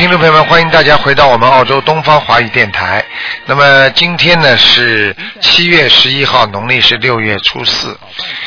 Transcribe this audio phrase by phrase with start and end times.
[0.00, 3.04] 听众朋友们，欢迎大家回到我们澳洲东方华语电台。
[3.44, 7.94] 那么今天呢是七月十一号，农历是六月初四。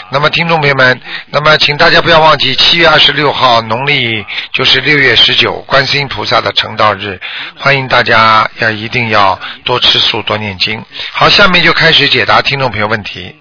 [0.10, 7.22] 那么听众朋友们，那么请大家不要忘记，七月二十六号农历就是六月十九，观世音菩萨的成道日。
[7.60, 10.84] 欢迎大家要一定要多吃素，多念经。
[11.12, 13.40] 好，下面就开始解答听众朋友问题。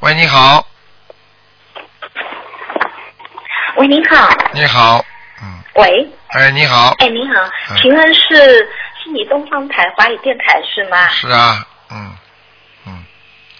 [0.00, 0.66] 喂，你好，
[3.76, 4.28] 喂，您好。
[4.52, 5.04] 你好，
[5.42, 7.40] 嗯，喂，哎，你好，哎，您好
[7.70, 8.36] 嗯，请问是
[9.02, 11.08] 是你东方台华语电台是吗？
[11.08, 12.16] 是啊，嗯，
[12.86, 13.04] 嗯，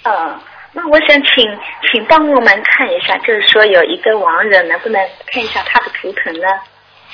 [0.05, 0.41] 嗯，
[0.73, 1.45] 那我想请
[1.91, 5.01] 请帮我们看一下，就是说有一个亡人，能不能
[5.33, 6.47] 看一下他的图腾呢？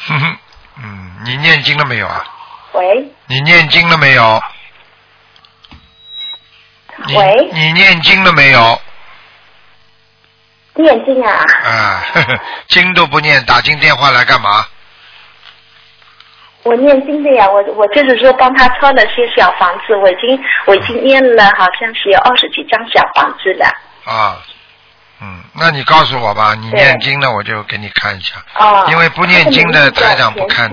[0.06, 0.39] 哼哼，
[0.83, 2.25] 嗯，你念经了没有啊？
[2.73, 4.42] 喂你念经了没有？
[7.15, 8.81] 喂，你念经了没有？
[10.79, 11.45] 念经啊？
[11.65, 14.67] 啊，呵 呵经都不念，打进电话来干嘛？
[16.65, 23.67] 我念经的呀，我我就是说帮他抄了些小房子，我已经我已经念了好像是有二十几张小房子了。
[24.05, 24.43] 啊，
[25.21, 28.37] 嗯，那你告诉我吧，你念经的，我就给你看一下。
[28.59, 30.71] 哦，因为不念经的台长不看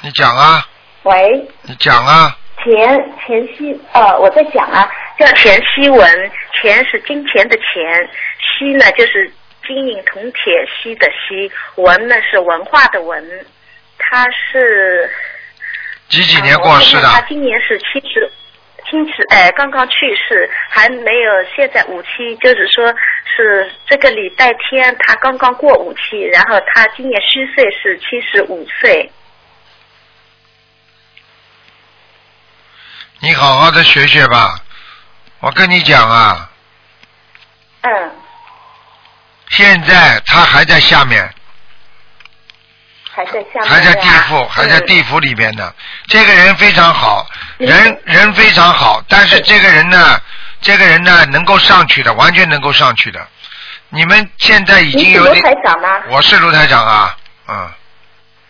[0.00, 0.66] 你讲啊，
[1.02, 8.08] 喂，你讲啊，田田希，呃，我在讲啊，叫钱希文，钱是金钱的钱，
[8.58, 9.30] 希呢就是
[9.66, 13.46] 金银铜铁锡的锡，文呢是文化的文，
[13.98, 15.10] 他是
[16.08, 17.02] 几几年过世的？
[17.02, 18.30] 他今年是七十。
[18.86, 22.86] 七十，哎，刚刚去世，还没有，现在五期，就是说
[23.24, 29.10] 是这个礼拜天，他刚刚过五期，然后他今年虚岁是七十五岁。
[33.20, 34.60] 你好好的学学吧。
[35.44, 36.48] 我跟你讲啊，
[37.82, 38.10] 嗯，
[39.50, 41.22] 现在他还在下面，
[43.14, 43.68] 还在下面、啊。
[43.68, 45.70] 还在地府，还在嗯地府里边呢。
[46.06, 47.26] 这个人非常好，
[47.58, 50.18] 嗯人人非常好，但是这个人呢，
[50.62, 53.28] 这个人呢能够上去的，完全能够上去的。
[53.90, 55.88] 你们现在已经有点，台长吗？
[56.08, 57.14] 我是卢台长啊，
[57.48, 57.70] 嗯，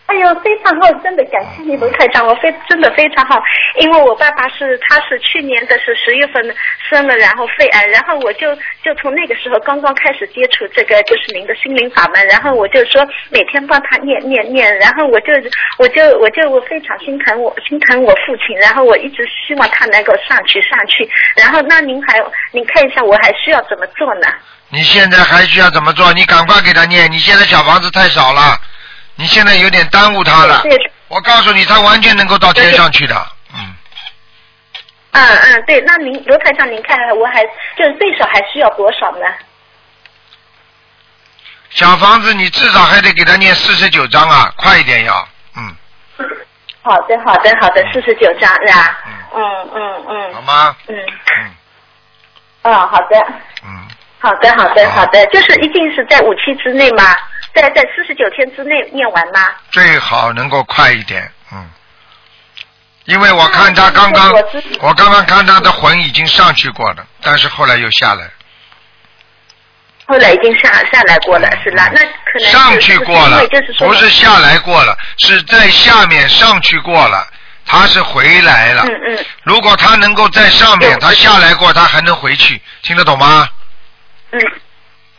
[0.07, 3.41] 哎呦，非常好，真的感谢你，卢台长，我非真的非常好，
[3.79, 6.55] 因为我爸爸是他是去年的是十月份
[6.89, 15.33] 生了，然后肺癌，然后我就就从那个时候刚刚开始接触这个就是您的心灵法门，然后我就说每天帮他念念念，然后我就
[15.79, 24.27] 我就我就我非常心疼我心疼我父亲，然后我一直希望他能够上去上去，然后那您还您看一下我还需要怎么做呢？
[24.69, 26.13] 你现在还需要怎么做？
[26.13, 28.55] 你赶快给他念，你现在小房子太少了，
[29.15, 30.61] 你现在有点耽误他了。
[30.63, 30.91] 对。
[31.07, 33.15] 我告诉你，他完全能够到天上去的，
[33.53, 33.75] 嗯。
[35.11, 37.43] 嗯嗯，对，那您罗台上，您看我还
[37.77, 39.25] 就是最少还需要多少呢？
[41.69, 45.75] 小房子你至少还得给他念四十九章啊，快一点要，嗯，
[46.81, 48.99] 好的，好的，好的，四十九章是吧？
[49.35, 49.43] 嗯
[49.73, 50.75] 嗯嗯好嗯吗？
[50.87, 51.51] 嗯，嗯
[52.63, 53.17] 哦，好的，
[53.63, 53.87] 嗯，
[54.19, 57.15] 好的，好的，好好的，就是一定是在五期之内吗？
[57.55, 59.39] 在在四十九天之内念完吗？
[59.71, 61.69] 最好能够快一点，嗯。
[63.05, 64.43] 因为我看他刚刚我，
[64.81, 68.27] 我刚刚看他的魂已经上去过了，但是后来又下来，
[70.07, 71.87] 后来已经下下来过了，是吧？
[71.93, 73.41] 那可能是上去过了
[73.77, 77.27] 不是下来过了，是在下面上去过了，
[77.63, 78.81] 他是回来了。
[78.87, 83.47] 嗯嗯如果他能够在上面，他下来过，他还能回去，听得懂吗？
[84.31, 84.39] 嗯，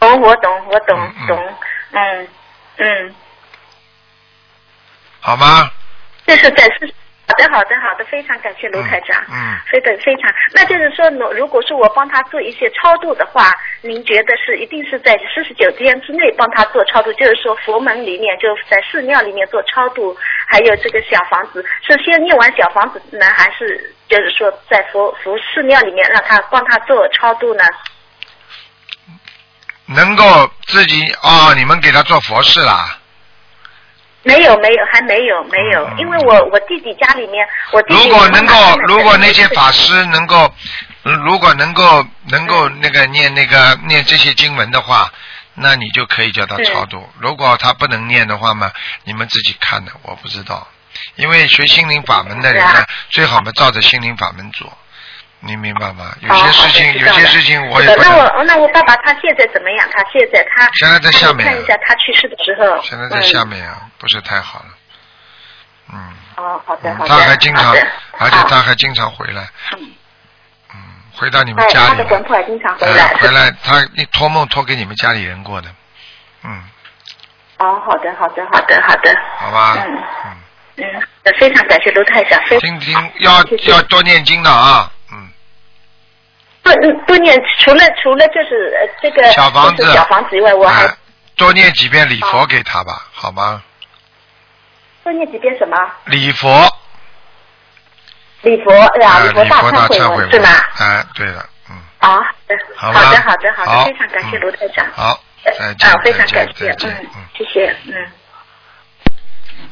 [0.00, 1.54] 懂，我懂，我懂懂，
[1.96, 2.28] 嗯
[2.76, 3.14] 嗯，
[5.20, 5.70] 好吗？
[6.26, 6.86] 这是在四。
[7.28, 9.20] 好的，好的，好的，非常感谢卢台长。
[9.28, 10.32] 嗯非常非常。
[10.54, 20.16] 那就是说，如如果是我帮他做一些超度的话，您觉得是一定是在四十九天之内帮他做超度，就是说佛门里面就在寺庙里面做超度，
[20.46, 27.64] 还有这个小房子，是先念完小房子呢，还是就是说在佛佛寺庙里面让他帮他做超度呢？
[29.86, 32.98] 能够自己哦，你们给他做佛事啦。
[34.22, 38.54] 没有没有还没有没有，嗯因为我我弟弟家里面，我弟弟如果能够
[38.88, 40.52] 如果那些法师能够，
[41.04, 45.08] 呃如果能够能够那个念那个念这些经文的话，
[45.54, 47.08] 那你就可以叫他超度。
[47.20, 48.72] 如果他不能念的话嘛，
[49.04, 50.66] 你们自己看的，我不知道。
[51.14, 54.76] 因为学心灵法门的人呢啊，最好嘛照着心灵法门做，
[55.46, 56.14] 你明白吗？
[56.20, 58.18] 有些事情，有些事情我也不能。
[58.36, 59.88] 我那我爸爸他现在怎么样？
[59.92, 62.82] 他现在他现在在下面啊看一下他去世的时候。
[62.82, 64.66] 现在在下面啊，不是太好了。
[65.92, 65.98] 嗯，
[66.38, 66.44] 嗯。
[66.44, 67.08] 哦，好的嗯好的。
[67.08, 67.74] 他还经常，
[68.18, 69.48] 而且他还经常回来。
[69.76, 69.90] 嗯
[70.74, 70.78] 嗯，
[71.14, 72.22] 回到你们哎，家里了他的魂。
[72.24, 73.14] 魄还经常回哎来。
[73.20, 75.68] 回来，他一托梦托给你们家里人过的，
[76.44, 76.62] 嗯，
[77.58, 79.16] 哦，好的，好的，好的，好的。
[79.38, 80.02] 好吧，嗯
[80.76, 84.90] 嗯，嗯，非常感谢卢太长，非听听要要多念经的啊，
[86.66, 90.96] 嗯，不嗯不念，除了除了就是呃这个小房子小房子以外，我还哎
[91.36, 93.62] 多念几遍礼佛给他吧，好吗？
[95.04, 95.76] 多念几遍什么
[96.06, 96.48] 礼佛，
[98.42, 100.48] 礼佛哎礼佛大忏忏悔文是吗？
[100.78, 102.18] 哎，对的，嗯，啊，
[102.74, 104.86] 好的，好的，好的，好好的，非常感谢嗯卢台长。
[104.92, 107.94] 好，再见，啊，非常感谢嗯。，谢谢，嗯。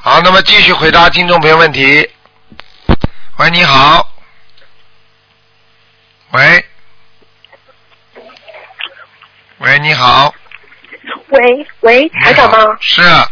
[0.01, 2.09] 好，那么继续回答听众朋友问题。
[3.39, 4.09] 喂，你好。
[6.33, 6.65] 喂。
[9.65, 10.35] 喂，你好。
[11.29, 12.77] 喂喂，台长吗？
[12.81, 13.27] 是啊，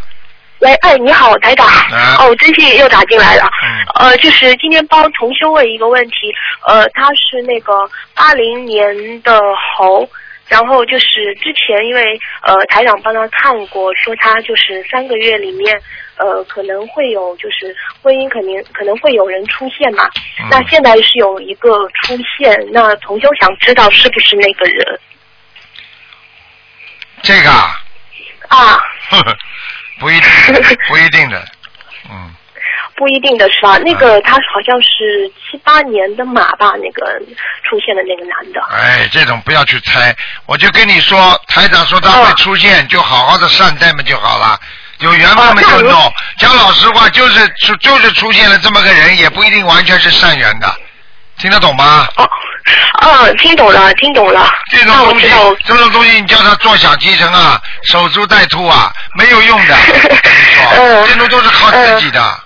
[0.61, 1.67] 喂，哎，你好，台长。
[1.67, 3.45] 啊哦，我真幸运又打进来了。
[3.63, 6.33] 嗯呃，就是今天帮同修问一个问题，
[6.67, 7.75] 呃，他是那个
[8.15, 9.39] 八零年的
[9.77, 10.09] 猴，
[10.49, 15.79] 然后就是之前因为呃台长帮他看过，说他就是三个月里面
[16.17, 20.05] 呃可能会有就是婚姻肯定可能会有人出现嘛，
[20.41, 21.71] 嗯那现在是有一个
[22.03, 24.99] 出现，那同修想知道是不是那个人
[27.23, 27.77] 这个啊，
[28.49, 28.81] 啊？
[30.01, 30.31] 不一定，
[30.89, 31.45] 不一定的，
[32.11, 32.35] 嗯，
[32.97, 33.79] 不一定的是吧？
[33.79, 37.21] 那个他好像是七八年的马吧，那个
[37.63, 38.61] 出现的那个男的。
[38.75, 40.15] 哎，这种不要去猜，
[40.47, 44.59] 我就跟你说，台长说他会出现，就好好的善待嘛就好了。
[44.99, 50.67] 有缘分嘛就弄，讲老实话，就是出就是出现了这么个人，也不一定完全是善缘的，
[51.43, 52.07] 听得懂吗？
[52.17, 52.31] 哦，
[53.03, 54.49] 哦，听懂了，听懂了。
[54.71, 55.29] 这种东西
[55.67, 57.61] 这种东西你叫他坐享其成啊，
[57.91, 59.75] 守株待兔啊，没有用的。
[59.75, 62.42] 我跟你说， 嗯这种都是靠自己的。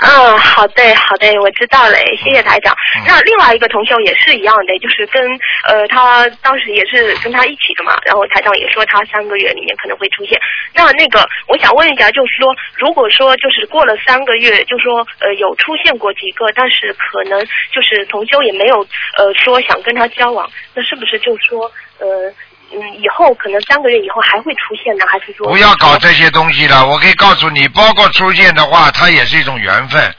[0.00, 2.74] 嗯，好的，好的，我知道了，谢谢台长。
[2.96, 5.22] 嗯那另外一个同修也是一样的，就是跟
[5.68, 10.38] 呃他当时也是跟他一起的嘛，然后台长也说他三个月里面可能会出现。
[10.74, 17.38] 那那个我想问一下，就是说，如果说就是过了三个月，就说呃有出现过几个，但是可能
[17.72, 18.80] 就是同修也没有
[19.18, 22.32] 呃说想跟他交往，那是不是就说呃
[22.72, 25.04] 嗯以后可能三个月以后还会出现呢？
[25.08, 30.14] 还是说不要搞这些东西了，我可以告诉你，包括出现的话，它也是一种缘分。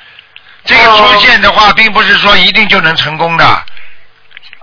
[0.63, 3.45] 这个哦出现的话，并不是说一定就能成功的，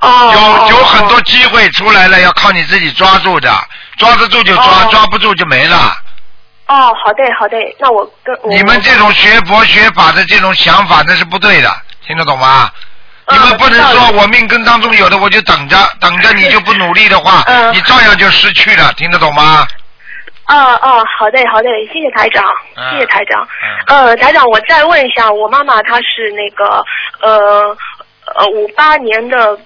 [0.00, 0.32] 哦
[0.70, 3.52] 有有很多机会出来了，要靠你自己抓住的，
[3.98, 5.94] 抓得住就抓，哦抓不住就没了。
[6.68, 11.70] 哦，好的好的，那我跟你们这种学佛学法的这种想法，那是不对的，
[12.06, 12.70] 听得懂吗？
[13.28, 19.66] 你嗯们不能说我命根当中有的我就等着，等着你就不努力的话，嗯你照样就失去了，听得懂吗？
[20.48, 22.44] 哦哦，好的好的，谢谢台长，
[22.76, 23.46] 嗯谢谢台长。
[23.86, 26.84] 呃，台长，我再问一下，我妈妈她是那个
[27.20, 27.76] 呃
[28.34, 29.56] 呃五八年的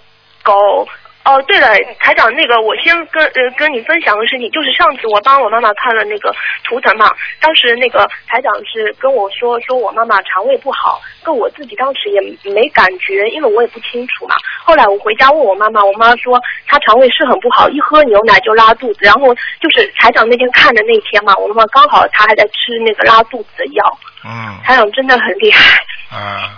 [0.43, 0.87] 狗。
[1.27, 1.67] 哦，对了，
[1.99, 6.33] 台长，那个我先跟呃跟你分享个事情，就是上次我帮我妈妈看了那个
[6.63, 12.21] 图腾嘛，当时那个台长是跟我说说我妈妈肠胃不好，跟我自己当时也
[12.55, 14.37] 没感觉，因为我也不清楚嘛。
[14.65, 25.83] 后来我回家问我妈妈，我妈说她肠胃是很不好，一喝牛奶就拉肚子，然后就是台长那天看的那天嘛，我妈妈刚好她还在吃那个拉肚子的药，嗯台长真的很厉害。
[26.09, 26.55] 啊，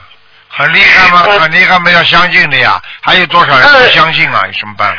[0.48, 1.22] 很厉害吗？
[1.26, 1.90] 呃很厉害吗？
[1.92, 2.80] 要相信的呀。
[3.00, 4.42] 还有多少人不相信啊？
[4.46, 4.96] 有什么办法？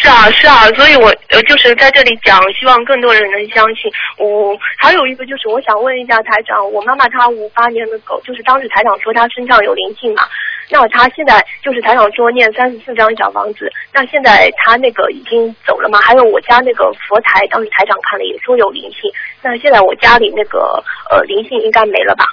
[0.00, 3.90] 是啊，是啊，所以我呃就是在这里讲，希望更多人能相信。
[4.18, 10.22] 我还有一个就是，我想问一下台长，我妈妈她五八年的狗，就是当时台长说她身上有灵性嘛，
[10.70, 16.00] 那她现在就是台长说念三十四张小房子，那现在她那个已经走了嘛？
[16.00, 19.10] 还有我家那个佛台，当时台长看了也说有灵性，
[19.42, 22.24] 那现在我家里那个呃灵性应该没了吧？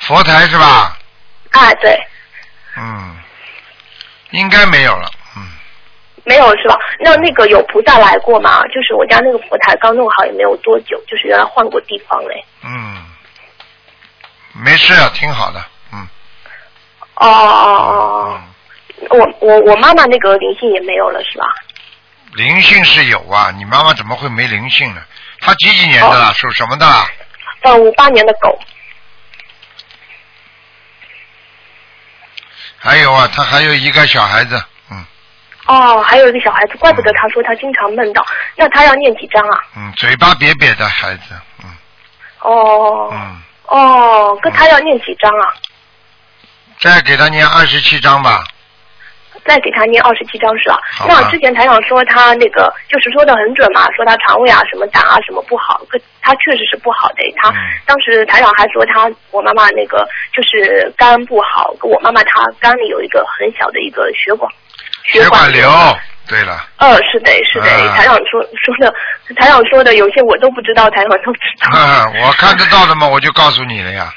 [0.00, 0.96] 佛台是吧？
[1.50, 1.98] 啊，对，
[2.76, 3.16] 嗯，
[4.30, 5.10] 应该没有了。
[5.36, 5.42] 嗯，
[6.24, 6.76] 没有是吧？
[7.00, 8.62] 那那个有菩萨来过吗？
[8.68, 12.44] 就是我家那个佛台刚弄好也没有多久，就是原来换过地方嘞。
[12.62, 13.04] 嗯，
[14.52, 15.64] 没事啊，挺好的。
[15.92, 16.08] 嗯。
[17.14, 18.40] 哦哦哦
[19.00, 21.46] 嗯，哦，我我我妈妈那个灵性也没有了是吧？
[22.34, 25.00] 灵性是有啊，你妈妈怎么会没灵性呢？
[25.40, 26.34] 她几几年的？
[26.34, 27.06] 属什么的了？
[27.62, 28.56] 呃，五八年的狗。
[32.78, 34.62] 还有啊，他还有一个小孩子。
[34.90, 35.04] 嗯
[35.66, 38.24] 哦，还有一个小孩子，怪不得他说他经常梦到。
[38.56, 39.60] 那他要念几张啊？
[39.76, 41.34] 嗯，嘴巴瘪瘪的孩子。
[41.62, 41.70] 嗯
[42.40, 45.52] 哦嗯，哦，跟他要念几张啊？
[46.78, 48.44] 再给他念二十七张吧。
[49.44, 50.78] 再给他念二十七张是吧？
[51.08, 57.22] 那之前台长说他那个就是说的很准嘛，说他肠胃啊什么胆啊什么不好，可他确实是不好的。
[57.36, 64.50] 他、嗯当时台长还说他我妈妈那个就是肝不好，我妈妈她肝里有一个很小的一个血管。
[65.06, 65.68] 血管瘤。
[66.28, 68.92] 对了，呃，是的，是的，啊台长说说的，
[69.36, 71.70] 台长说的有些我都不知道，台长都知道。
[71.78, 74.12] 啊， 我看得到的嘛，我就告诉你了呀。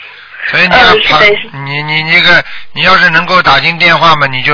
[0.48, 2.43] 所以你要是你你那个，
[2.74, 4.53] 你要是能够打进电话嘛，你就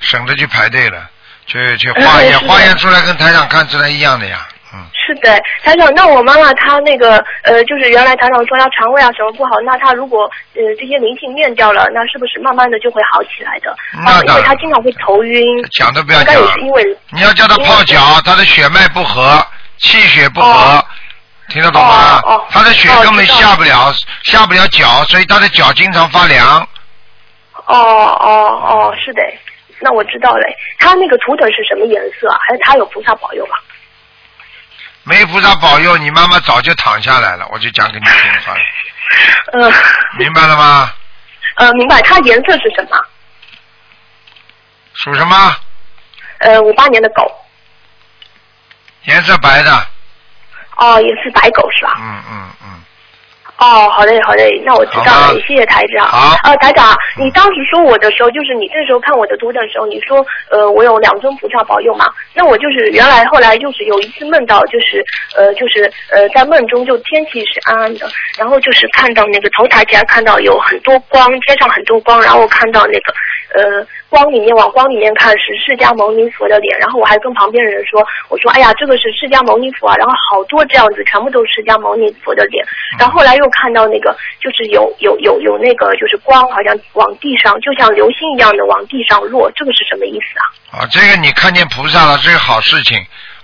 [0.00, 1.08] 省着去排队了，
[1.46, 4.84] 去去化验，化验出来跟台长看出来一样的呀，嗯。
[5.06, 13.70] 是的，台长，那我妈妈她那个呃，就是原来台长说她肠胃啊什么不好，那她如果呃这些灵性念掉了，那是不是慢慢的就会好起来的？
[14.04, 15.42] 啊，因为她经常会头晕，
[15.72, 19.46] 讲都不要应该讲也是因为你要叫她泡脚，她的血脉不和，
[19.78, 20.84] 气血不和，哦
[21.48, 22.20] 听得懂吗？
[22.24, 23.92] 哦哦他的血哦根本下不了，
[24.24, 26.60] 下不了脚，所以他的脚经常发凉。
[27.66, 29.22] 哦哦哦，是的，
[29.80, 30.56] 那我知道嘞。
[30.78, 32.38] 他那个图腾是什么颜色啊？
[32.46, 33.56] 还是他有菩萨保佑吧？
[35.04, 38.60] 没菩萨保佑，你妈妈早就躺下来了，我就讲给你听好了，
[39.52, 39.72] 呃
[40.18, 40.92] 明白了吗？
[41.56, 42.00] 呃，明白。
[42.02, 42.98] 它颜色是什么？
[44.94, 45.56] 属什么？
[46.40, 47.22] 呃，五八年的狗。
[49.04, 49.86] 颜色白的，
[50.78, 51.92] 哦，也是白狗是吧？
[51.98, 52.66] 嗯嗯嗯，
[53.58, 56.06] 哦，好嘞，好嘞，那我知道，了谢谢台长。
[56.06, 62.06] 好呃，台长，你当时说我的时候，就是你那时候看我的图的时候，你说呃我有两尊菩萨保佑嘛？
[62.32, 65.04] 那我就是原来后来就是有一次梦到，就是
[65.36, 68.08] 呃就是呃在梦中就天气是暗暗的，
[68.38, 73.12] 然后就是看到那个头抬起来看到有很多光，天上很多光，然后我看到那个
[73.54, 82.64] 呃光里面往光里面看是释迦牟尼佛的脸，然后我还跟旁边人说，我说哎呀这个是释迦牟尼佛啊，然后好多这样子全部都是释迦牟尼佛的脸，
[82.98, 90.80] 然后后来又看到那个就是有有有有那个就是光好像往地上就像流星一样的往地上落，这个是什么意思啊？
[90.80, 92.98] 啊，这个你看见菩萨了，这是好事情。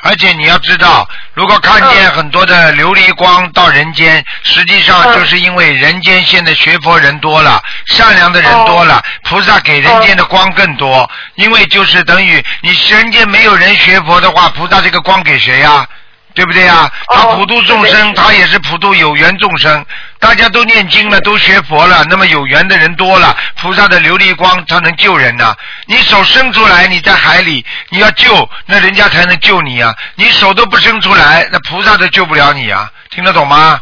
[0.07, 5.15] 而且你要知道，如果看见嗯很多的琉璃光到人间，实际上嗯。
[5.19, 11.11] 就是因为人间现在学佛人多了，善良的人多了，菩萨给人间的光更多。
[11.37, 15.87] 因为就是等于你人间没有人学佛的话，菩萨这个光给谁呀、
[16.35, 19.85] 对不对呀、哦他普度众生，他也是普度有缘众生。
[20.19, 25.55] 大家都念经了，都学佛了，那么有缘的人多了，菩萨的琉璃光他能救人呐、
[25.87, 29.95] 你手伸出来，你在海里，你要救，那人家才能救你啊。
[30.17, 32.91] 你手都不伸出来，那菩萨都救不了你啊。
[33.11, 33.79] 听得懂吗？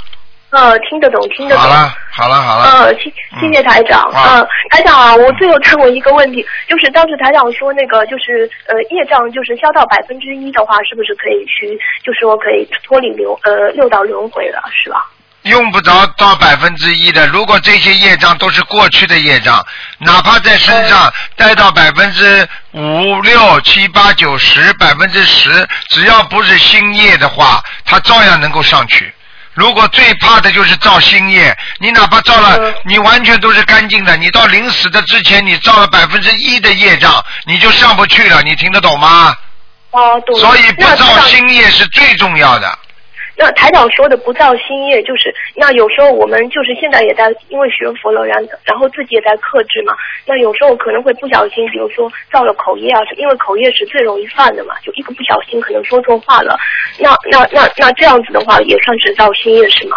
[0.52, 1.64] 呃，听得懂，听得懂。
[1.64, 2.64] 好了，好了，好了。
[2.64, 4.12] 呃，谢谢谢台长。
[4.14, 15.06] 嗯、台长啊，我最后再问一个问题，就是当时台长说那个就是呃业障就是消到百分之一的话，是不是可以去就是说可以脱离流呃六道轮回了，是吧？
[15.44, 19.64] 用不着到百分之一的，如果这些业障都是过去的业障，
[19.98, 29.12] 哪怕在身上待到百分之五六七八九十百分之十，只要不是新业的话，它照样能够上去。
[29.54, 39.34] 如果最怕的就是造新业，你哪怕造了嗯，你完全都是干净的，你到临死的之前，你造了百分之一的业障，你就上不去了，你听得懂吗？
[39.90, 40.38] 哦，懂。
[40.40, 42.78] 所以不造新业是最重要的。
[43.42, 49.92] 那台长说的不造新业，就是那有时候我们就是现在也在因为学佛了，然然后自己也在克制嘛。
[50.24, 56.56] 那有时候可能会不小心，比如说造了口业啊，因为口业是最容易犯的嘛，就一个不小心可能说错话了。
[56.98, 59.96] 那那那那这样子的话，也算是造新业是吗？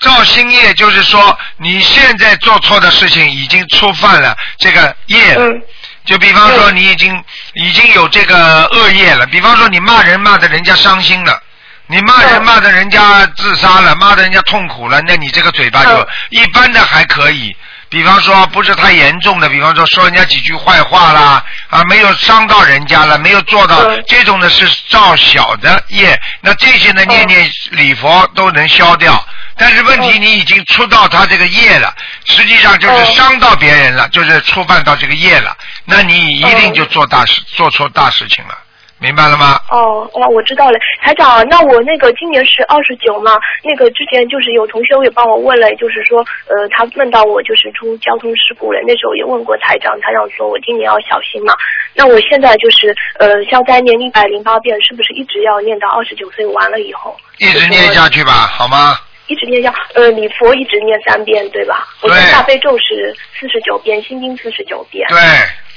[0.00, 5.46] 造新业就是说，你现在做错的事情已经触犯了这个业了。
[5.46, 5.62] 嗯
[6.04, 9.26] 就比方说，你已经已经有这个恶业了。
[9.28, 11.40] 比方说，你骂人骂的人家伤心了，
[11.86, 16.06] 你骂人嗯骂的人家自杀了，骂的人家痛苦了，那你这个嘴巴就嗯。
[16.30, 17.54] 一般的还可以。
[17.90, 24.02] 比方说不是太严重的，比方说说人家几句坏话啦，啊没有伤到人家了，没有做到嗯。
[24.08, 29.24] 这种呢是造小的业，那这些呢念念礼佛都能消掉。
[29.56, 30.22] 但是问题嗯。
[30.22, 33.14] 你已经触到他这个业了，实际上就是嗯。
[33.14, 38.58] 伤到别人了，就是触犯到这个业了，那你一定就做大事，做错大事情了，
[39.00, 39.58] 明白了吗？
[39.70, 51.52] 哦哦，我知道了，台长，那我那个今年是二十九嘛，那个之前就是有同学也帮我问了，就是说，呃，他问到我就是出交通事故了，那时候也问过台长，台长说我今年要小心嘛。
[51.92, 57.14] 那我现在就是呃消灾念一百零八遍，是不是一直要念到二十九岁完了以后？
[57.38, 58.96] 一直念下去吧，好吗？
[59.26, 61.86] 一直念下，呃，礼佛一直念三遍，对吧？
[62.02, 65.16] 我对的大悲咒是四十九遍，心经四十九遍，对，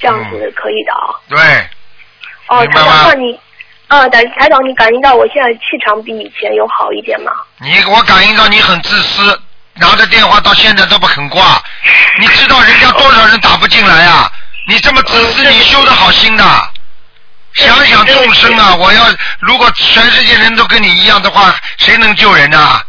[0.01, 1.15] 这样嗯子可以的啊。
[1.29, 1.37] 对，
[2.47, 3.39] 哦，台长，那你，
[3.87, 7.31] 啊，台台长，你感应到我现在气场比以前有好一点吗？
[7.59, 9.41] 你我感应到你很自私，
[9.75, 11.61] 拿着电话到现在都不肯挂，
[12.19, 14.31] 你知道人家多少人打不进来啊？
[14.67, 16.43] 你这么自私，嗯你修的好心的。
[17.53, 18.75] 想想众生啊！
[18.75, 19.03] 我要
[19.39, 22.83] 如果全世界人都跟你一样的话，谁能救人啊？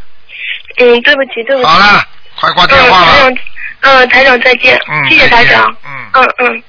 [0.78, 1.64] 嗯，对不起，对不起。
[1.66, 2.04] 好了，
[2.38, 3.20] 快挂电话嗯，台了。
[3.20, 3.38] 长，
[3.80, 6.62] 嗯，台长再见，嗯谢谢台长，嗯嗯嗯。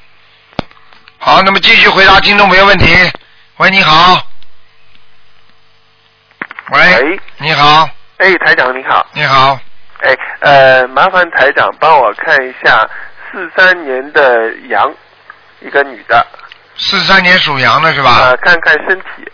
[1.22, 2.88] 好，那么继续回答听众朋友问题。
[3.58, 4.26] 喂，你好。
[6.72, 9.60] 喂，喂，你好，哎，台长你好，你好，
[10.02, 12.90] 哎，呃，麻烦台长帮我看一下
[13.30, 14.90] 四三年的羊，
[15.60, 16.26] 一个女的，
[16.78, 18.20] 四三年属羊的是吧？
[18.22, 19.29] 呃，看看身体，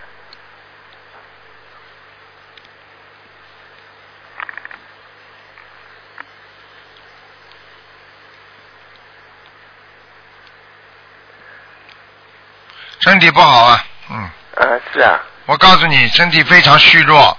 [13.05, 17.37] 身体不好啊，嗯，呃，是啊，我告诉你，身体非常虚弱，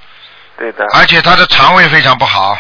[0.56, 2.56] 对的，而且他的肠胃非常不好，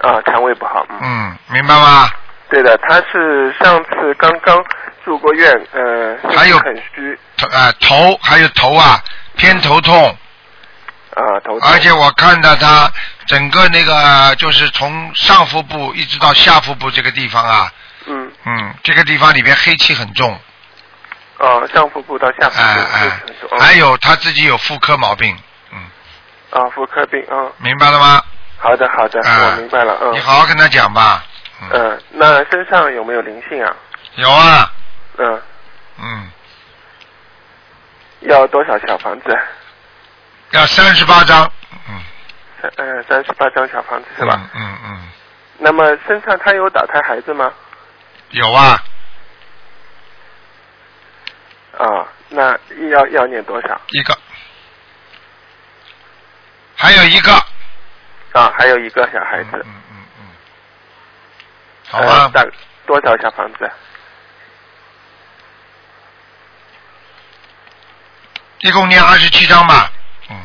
[0.00, 2.10] 啊，肠胃不好，嗯，嗯，明白吗？
[2.50, 4.60] 对的，他是上次刚刚
[5.04, 9.00] 住过院，呃，还有很虚，头啊、头还有头啊
[9.36, 10.08] 偏头痛，
[11.14, 12.90] 啊，头痛，而且我看到他
[13.28, 17.72] 整个那个就是从上腹部一直到下腹部这个地方啊，
[18.06, 20.36] 嗯，嗯，这个地方里边黑气很重，
[21.38, 22.56] 哦，上腹部到下腹
[23.48, 25.36] 部，还有他自己有妇科毛病，
[25.72, 25.78] 嗯，
[26.50, 28.22] 啊，妇科病，嗯，明白了吗？
[28.58, 30.12] 好的好的，啊我明白了，嗯。
[30.14, 31.22] 你，好好跟他讲吧，
[31.62, 33.76] 嗯，嗯，那身上有没有灵性啊？
[34.14, 34.72] 有啊，
[35.18, 35.42] 嗯，
[35.98, 36.30] 嗯，
[38.20, 39.38] 要多少小房子？
[40.52, 41.44] 要三十八张，
[41.88, 42.00] 嗯，
[42.62, 44.40] 三呃三十八张小房子是吧？
[44.54, 45.08] 嗯嗯嗯，
[45.58, 47.52] 那么身上他有打胎孩子吗？
[48.30, 48.82] 有啊，
[51.78, 52.58] 啊，那
[52.90, 53.80] 要要念多少？
[53.90, 54.16] 一个，
[56.74, 57.32] 还有一个，
[58.32, 59.64] 啊，还有一个小孩子嗯。
[59.66, 60.26] 嗯嗯嗯，
[61.90, 62.44] 好呃吧，大
[62.86, 63.70] 多少小房子？
[68.60, 69.90] 一共念二十七张吧，
[70.30, 70.36] 嗯，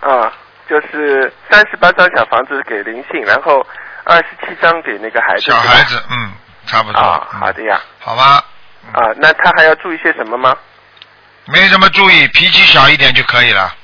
[0.00, 0.32] 啊，
[0.68, 3.66] 就是三十八张小房子给灵性，然后
[4.04, 5.42] 二十七张给那个孩子。
[5.50, 6.32] 小孩子，嗯，
[6.66, 7.80] 差不多，好的呀。
[8.00, 8.44] 好吧，
[8.92, 10.56] 啊，那他还要注意些什么吗？
[11.46, 13.74] 没什么注意，脾气小一点就可以了，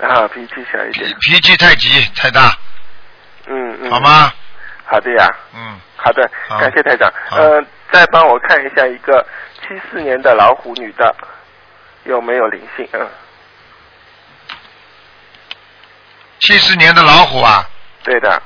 [0.00, 1.14] 啊，脾气小一点。
[1.20, 2.56] 脾气太急太大，
[3.46, 3.90] 嗯嗯。
[3.90, 4.00] 好？
[4.00, 4.32] 吗？
[4.84, 5.28] 好的呀。
[5.54, 7.12] 嗯，好的，感谢台长。
[7.28, 9.26] 好呃，再帮我看一下一个
[9.60, 11.14] 七四年的老虎女的
[12.04, 12.88] 有没有灵性？
[12.92, 13.08] 嗯，
[16.40, 17.64] 七四年的老虎啊，
[18.04, 18.42] 对的。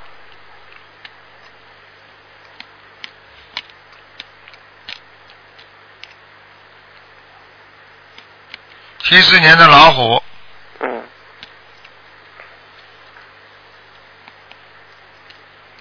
[9.08, 10.20] 七四年的老虎，
[10.80, 11.04] 嗯，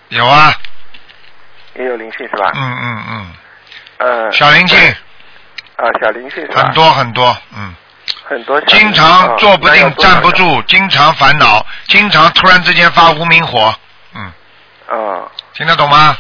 [0.10, 0.54] 有啊，
[1.74, 2.52] 也有灵性是吧？
[2.54, 3.34] 嗯嗯嗯，
[3.98, 4.32] 呃。
[4.32, 4.78] 小灵性
[5.78, 6.62] 啊，小灵性是吧？
[6.62, 7.74] 很多很多，嗯，
[8.30, 8.62] 很多。
[8.62, 10.32] 经常坐不定站不。
[10.34, 13.74] 住，经常烦恼，经常突然之间发无名火，
[14.14, 14.32] 嗯，
[14.88, 16.16] 啊，听得懂吗？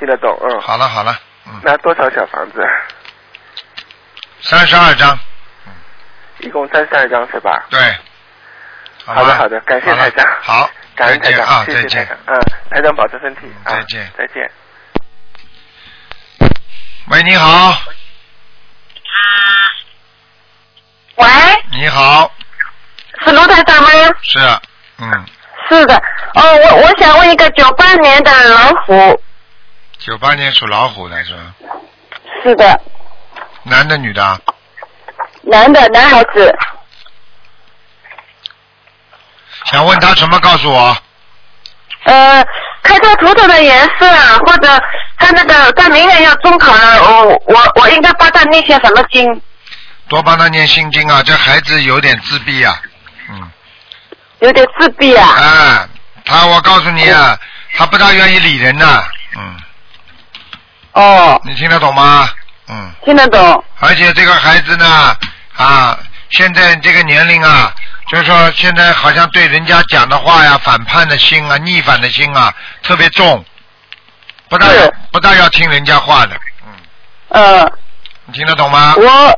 [0.00, 0.60] 听得懂，嗯。
[0.62, 1.16] 好了好了，
[1.46, 2.60] 嗯，那多少小房子？
[4.40, 5.16] 三十二张，
[6.44, 7.64] 一共三十二张是吧？
[7.70, 7.80] 对，
[9.06, 10.26] 好好的好的，感谢好了台长。
[10.42, 12.18] 好， 感恩啊，谢再见谢台长。。
[12.26, 13.72] 嗯，台长保重身体啊。
[13.72, 14.50] 再见再见。
[17.08, 17.78] 喂，你好，啊
[21.16, 21.26] 喂，
[21.72, 22.30] 你好，
[23.24, 23.88] 是卢台长吗？
[24.22, 24.38] 是，
[24.98, 25.24] 嗯，
[25.68, 25.94] 是的，
[26.34, 29.22] 哦，我我想问一个九八年的老虎，
[29.98, 31.54] 九八年属老虎的是吧？
[32.42, 32.80] 是的，
[33.62, 34.38] 男的女的啊？
[35.46, 36.56] 男的男孩子，
[39.66, 40.38] 想问他什么？
[40.40, 40.96] 告诉我。
[42.04, 42.46] 呃，
[42.82, 44.68] 看他图腾的颜色啊，或者
[45.18, 49.42] 他那个他明年要中考了，我我我应该帮他念些什么经？
[50.08, 52.78] 多帮他念心经啊，这孩子有点自闭啊，
[53.30, 53.50] 嗯，
[54.40, 55.88] 有点自闭啊，啊，
[56.24, 57.38] 他我告诉你啊，
[57.74, 59.02] 他不大愿意理人呐、
[59.36, 59.56] 嗯，
[60.92, 62.28] 哦，你听得懂吗？
[62.68, 65.16] 嗯，听得懂，而且这个孩子呢，
[65.56, 65.98] 啊，
[66.30, 67.72] 现在这个年龄啊，
[68.10, 73.44] 就是说现在好像对人家讲的话呀，反叛的心啊，逆反的心啊，特别重，
[74.48, 74.66] 不大
[75.12, 76.36] 不大要听人家话的，
[76.66, 76.72] 嗯，
[77.28, 77.72] 呃，
[78.26, 78.94] 你听得懂吗？
[78.96, 79.34] 我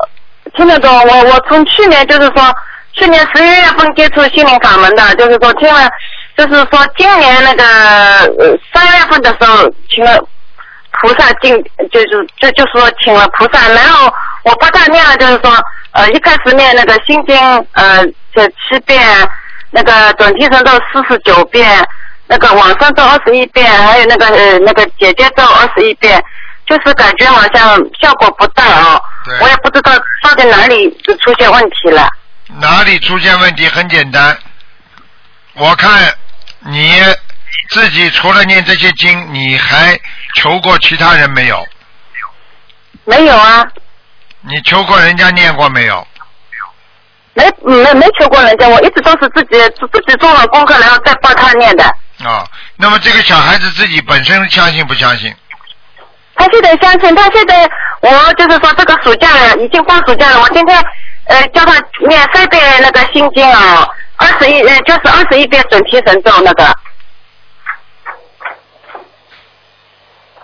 [0.57, 2.55] 听得懂，我我从去年就是说，
[2.95, 5.89] 去年十一月份接触心灵法门的，就是说听了，
[6.37, 7.65] 就是说今年那个
[8.39, 10.19] 呃三月份的时候请了
[11.03, 11.55] 菩萨进，
[11.93, 12.07] 就是
[12.39, 14.11] 就就说请了菩萨，然后
[14.45, 15.53] 我不大念了，就是说
[15.97, 17.37] 呃一开始念那个心经
[17.73, 18.05] 呃
[18.35, 19.03] 这七遍，
[19.71, 21.83] 那个准提神咒四十九遍，
[22.27, 26.23] 那个往生咒二十一遍，还有那个呃那个姐姐咒二十一遍。
[26.69, 29.01] 就是感觉好像效果不大哦，
[29.41, 32.09] 我也不知道到底哪里是出现问题了。
[32.61, 33.69] 哪里出现问题？
[33.69, 34.37] 很简单，
[35.55, 36.13] 我看
[36.65, 37.01] 你
[37.71, 39.97] 自己除了念这些经，你还
[40.35, 41.65] 求过其他人没有？
[43.05, 43.65] 没有啊，
[44.49, 46.07] 你求过人家念过没有？
[47.35, 51.85] 没没没求过人家，我一直都是自己自自己做了功课，然后再帮他念的。
[52.25, 55.35] 啊、那么这个小孩子自己本身相信不相信？
[56.35, 57.69] 他现在相信，他现在
[58.01, 60.83] 我就是说这个暑假了，已经放暑假了，我今天
[61.27, 61.75] 呃叫他
[62.09, 66.75] 念三遍那个心经啊，二十一呃就是二十一遍准提神咒那个。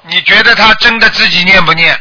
[0.02, 1.98] 你觉得他真的自己念不念？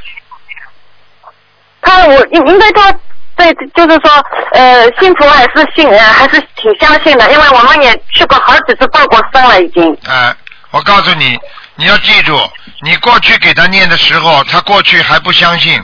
[1.81, 2.91] 他我应应该他
[3.35, 4.11] 对就是说
[4.53, 9.91] 呃信徒还是信呃还是挺相信的，因为我们也去过好几次报过生了已经。
[10.07, 10.35] 啊、
[10.71, 11.37] 我告诉你，
[11.75, 12.39] 你要记住，
[12.83, 15.81] 你过去给他念的时候，他过去还不相信，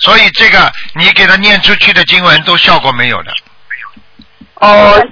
[0.00, 3.32] 所以这个你给他念出去的经文都效果没有的。
[4.56, 5.02] 哦，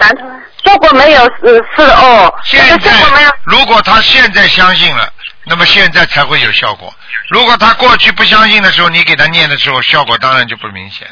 [0.64, 5.11] 效果没有是是哦，现那个效果没有在，如果他现在相信了，
[5.48, 6.92] 那么现在才会有效果。
[7.30, 11.08] 如果他过去不相信的时候，你给他念的时候，效果当然就不明显，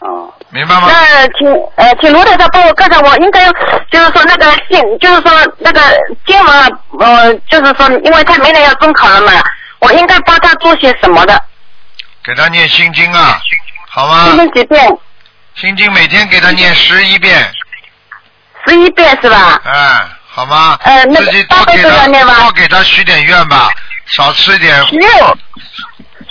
[0.00, 0.32] 哦。
[0.50, 0.88] 明白吗？
[0.88, 3.46] 那请呃，请卢台长帮我看看，我应该
[3.90, 5.80] 就是说那个信，就是说那个
[6.24, 6.68] 经文啊，
[7.00, 9.32] 呃，就是说，因为他明年要中考了嘛，
[9.80, 11.42] 我应该帮他做些什么的？
[12.24, 13.40] 给他念心经啊，
[13.88, 14.36] 好吗今？
[14.36, 14.98] 天几遍？
[15.56, 17.52] 心经每天给他念十一遍，
[18.66, 19.60] 十一遍是吧？
[19.64, 20.78] 哎，好吗？
[20.82, 23.70] 呃那个自己多给他多给他许点愿吧，
[24.04, 24.86] 少吃一点。
[24.86, 25.10] 许愿，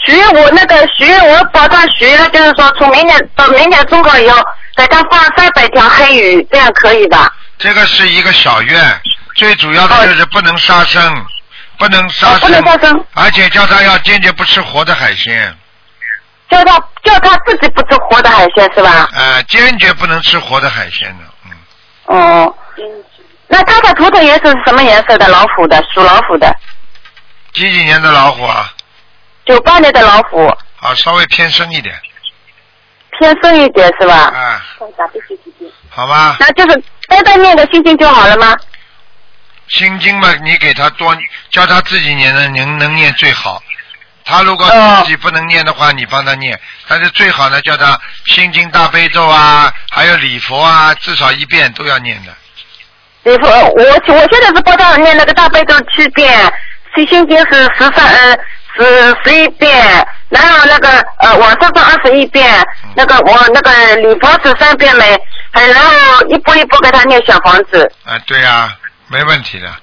[0.06, 4.40] 许愿我那个许愿，我保证许愿，就是说从明年到明年中考以后，
[4.78, 7.34] 给他放三百条黑鱼，这样可以吧？
[7.58, 9.02] 这个是一个小愿，
[9.36, 11.26] 最主要的就是不能杀生，
[11.80, 15.52] 不能杀哦不能杀生而且叫他要坚决不吃活的海鲜，
[16.48, 19.10] 叫他叫他自己不吃活的海鲜是吧？
[19.16, 22.56] 呃，坚决不能吃活的海鲜的，嗯，哦。
[23.56, 25.30] 那他的图腾颜色是什么颜色的？
[25.30, 26.54] 老虎的，属老虎的，
[27.54, 28.74] 几几年的老虎啊？
[29.46, 30.46] 九八年的老虎，
[30.82, 31.98] 啊，稍微偏深一点，
[33.18, 34.14] 偏深一点是吧？
[34.14, 34.62] 啊，
[35.90, 38.54] 好吧，那就是单单念个心经就好了吗？
[39.70, 41.16] 心经嘛，你给他多
[41.50, 43.64] 教他自己念的，能能念最好。
[44.26, 46.60] 他如果哦自己不能念的话，你帮他念。
[46.90, 52.36] 但是最好呢，叫他心经大悲咒啊，还有礼佛啊，至少一遍都要念的。
[53.26, 53.84] 你说我
[54.14, 56.32] 我现在是帮他念那个大悲咒七遍，
[56.96, 58.38] 心心经是十三呃
[58.78, 62.64] 十十一遍，然后那个呃往上放二十一遍，
[62.96, 65.20] 那个我那个礼佛是三遍没，
[65.52, 68.72] 还然后一步一步给他念小房子，啊，对呀、
[69.08, 69.74] 没问题的，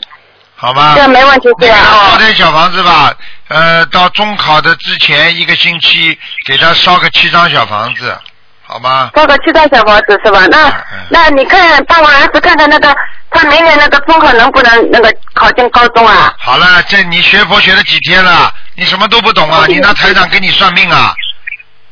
[0.54, 0.94] 好吧？
[0.96, 1.78] 这没问题你给是吧？
[1.90, 3.12] 哦，他烧点小房子吧，
[3.48, 8.16] 呃，到中考的之前一个星期，给他烧个七张小房子，
[8.62, 9.10] 好吗？
[9.14, 10.46] 包个七张小房子是吧？
[10.48, 12.94] 那嗯那你看帮我儿子看看那个
[13.32, 16.34] 他明年那个中考能不能那个考进高中啊？
[16.38, 18.52] 好了，这你学佛学了几天了？
[18.74, 19.64] 你什么都不懂啊？
[19.68, 21.14] 你拿台长给你算命啊？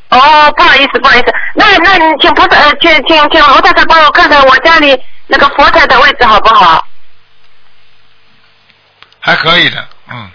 [0.09, 6.85] 哦，不好意思，不好意思，那那你请菩萨，呃，请请请罗太太帮我看看我家里那个佛台的位置好不好？
[9.19, 10.31] 还可以的，嗯，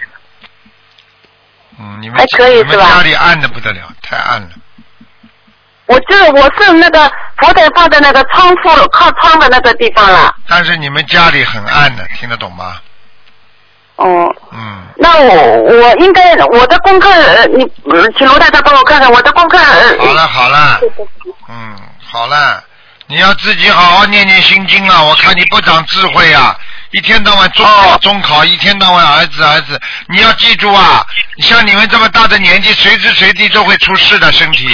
[1.79, 4.49] 嗯，你们还可以你们是吧家里暗的不得了，太暗了。
[5.87, 10.35] 我这我是那个佛台放在那个窗户靠窗的那个地方了。
[10.49, 12.77] 但是你们家里很暗的，听得懂吗？
[13.97, 19.57] 哦，嗯，那我我应该我的功课，呃你呃请罗太太帮我看看我的功课。
[19.57, 20.81] 呃好了好了，
[21.49, 22.63] 嗯，好了，
[23.07, 25.03] 你要自己好好念念心经啊！
[25.03, 26.55] 我看你不长智慧啊，
[26.91, 31.03] 一天到晚中考哦中考，一天到晚儿子儿子，你要记住啊！
[31.39, 34.69] 像你们这么大的年纪，随时随地都会出事的身体。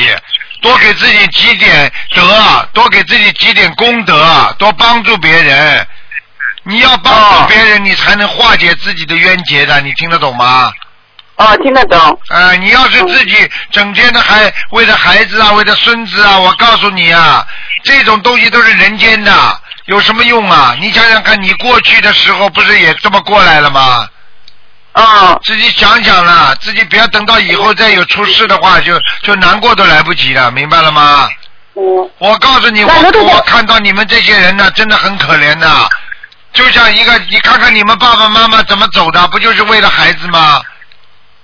[0.62, 5.86] 多给自己积点德，多给自己积点功德，多帮助别人。
[6.62, 9.80] 你要帮助哦别人，你才能化解自己的冤结的。
[9.80, 10.72] 你听得懂吗？
[11.36, 11.98] 哦，听得懂。
[12.28, 17.44] 啊，你要是自己整天的还为了孩子啊，为了孙子啊，我告诉你啊，
[17.82, 20.76] 这种东西都是人间的，有什么用啊？
[20.78, 24.06] 你想想看，你过去的时候不是也这么过来了吗？
[24.94, 31.28] 哦自己想想啦，自己不要等到以后再有出事的话，就就难过都来不及了，明白了吗？
[31.74, 32.92] 嗯我告诉你，我
[33.24, 35.88] 我看到你们这些人呢，真的很可怜的，
[36.52, 40.60] 就像一个，你看看你们爸爸妈妈怎么走的，不就是为了孩子吗？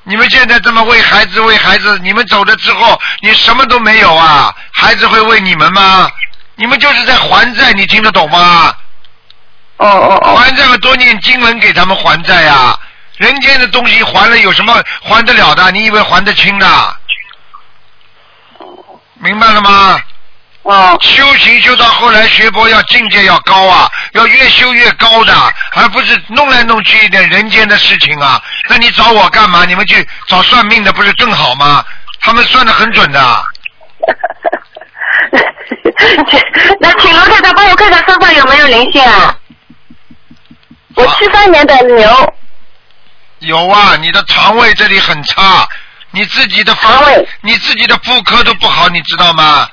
[0.05, 4.55] 你们现在这么为孩子为孩子，你们走了之后，你什么都没有啊？
[4.73, 6.11] 孩子会为你们吗？
[6.57, 8.75] 你们就是在还债，你听得懂吗？
[9.79, 12.79] 哦哦哦还债嘛，多念经文给他们还债呀、
[13.19, 15.71] 人间的东西还了有什么还得了的？
[15.71, 16.97] 你以为还得清的？
[19.15, 20.01] 明白了吗？
[20.63, 25.33] 哦修行修到后来，学佛要境界要高啊，要越修越高的，
[25.73, 28.41] 而不是弄来弄去一点人间的事情啊。
[28.69, 29.65] 那你找我干嘛？
[29.65, 31.83] 你们去找算命的不是更好吗？
[32.21, 33.21] 他们算的很准的。
[36.81, 39.37] 那请罗太太帮我看看身上有没有灵性啊？
[40.95, 42.35] 我七三年的牛，
[43.41, 45.69] 有啊，你的肠胃这里很差，
[46.11, 49.69] 你自己的肠胃，你自己的妇科都不好，你知道吗？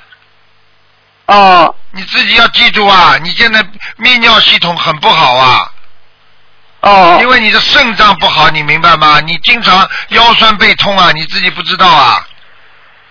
[1.26, 3.60] 哦你自己要记住啊，你现在
[3.98, 5.72] 泌尿系统很不好啊，
[6.80, 9.18] 哦因为你的肾脏不好，你明白吗？
[9.20, 12.24] 你经常腰酸背痛啊，你自己不知道啊。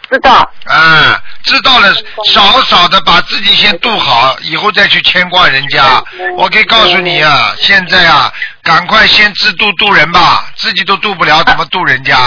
[0.10, 0.50] 知道。
[0.66, 1.94] 嗯，知道了，
[2.26, 6.04] 少少的把自己先度好，以后再去牵挂人家。
[6.38, 8.32] 我可以告诉你啊，现在啊，
[8.64, 12.18] 赶快先自度度人吧，自己都度不了，怎么度人家？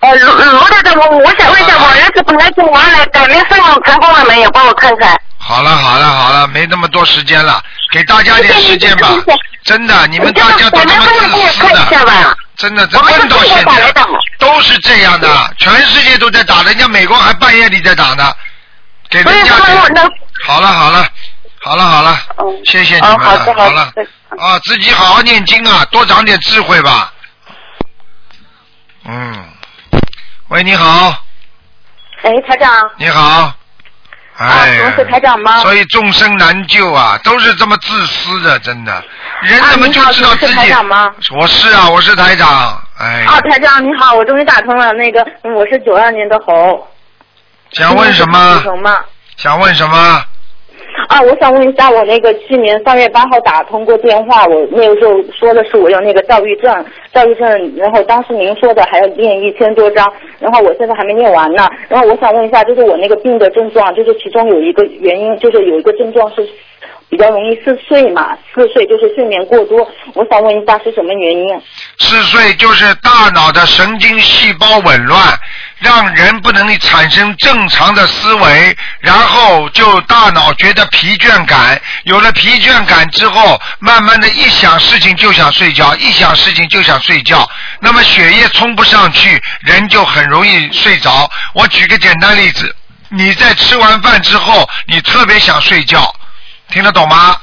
[0.00, 4.50] 呃，卢卢太太，我我想问一下，我儿子本来是完了，改名申请成功了没有？
[4.50, 5.16] 帮我看看。
[5.38, 9.08] 好了好了好了，没那么多时间了，给大家点时间吧。
[9.64, 13.92] 真的，你们大家都这么自私的，真的，这问到现在。
[14.42, 18.34] 都是这样的，全世界都在打，人家美国还半夜里在打呢，
[19.08, 19.76] 给所以人家点。
[19.76, 20.10] 他们能
[20.44, 21.06] 好了好了，
[21.62, 24.04] 好了好了，嗯谢谢你们好了对
[24.38, 27.12] 啊，自己好好念经啊，多长点智慧吧。
[29.04, 29.48] 嗯，
[30.48, 31.22] 喂，你好，
[32.22, 33.54] 哎，台长，你好。
[34.38, 39.04] 哎呀，啊请问是台长吗所以众生难救啊，都是这么自私的，真的。
[39.42, 40.52] 人啊怎么就知道自己？
[40.52, 42.82] 请问是台长吗我是啊，我是台长。
[43.02, 44.92] 哎，啊，台长你好，我终于打通了。
[44.92, 46.86] 那个，嗯我是九二年的猴。
[47.72, 48.38] 想问什么？
[49.36, 49.96] 想问什么？
[51.08, 56.72] 啊，我想问一下，我那个去年三月八号打通过电话，我那个时候说的是我有那个躁郁症，
[57.12, 61.68] 躁郁症，然后当时您说的还要念一千多章，然后我现在还没念完呢。
[61.88, 66.48] 然后我想问一下，就是我那个病的症状，就是其中有一个原因，就是有一个症状是
[67.08, 69.86] 比较容易嗜睡嘛，嗜睡就是睡眠过多。
[70.14, 71.62] 我想问一下是什么原因？
[71.98, 75.38] 嗜睡就是大脑的神经细胞紊乱，
[75.78, 87.46] 让人不能产生正常的思维，然后就大脑觉得疲倦感，有了疲倦感之后，慢慢的一想事情就想睡觉，一想事情就想睡觉，
[87.80, 91.30] 那么血液冲不上去，人就很容易睡着。
[91.52, 92.74] 我举个简单例子，
[93.10, 96.10] 你在吃完饭之后，你特别想睡觉，
[96.72, 97.36] 听得懂吗？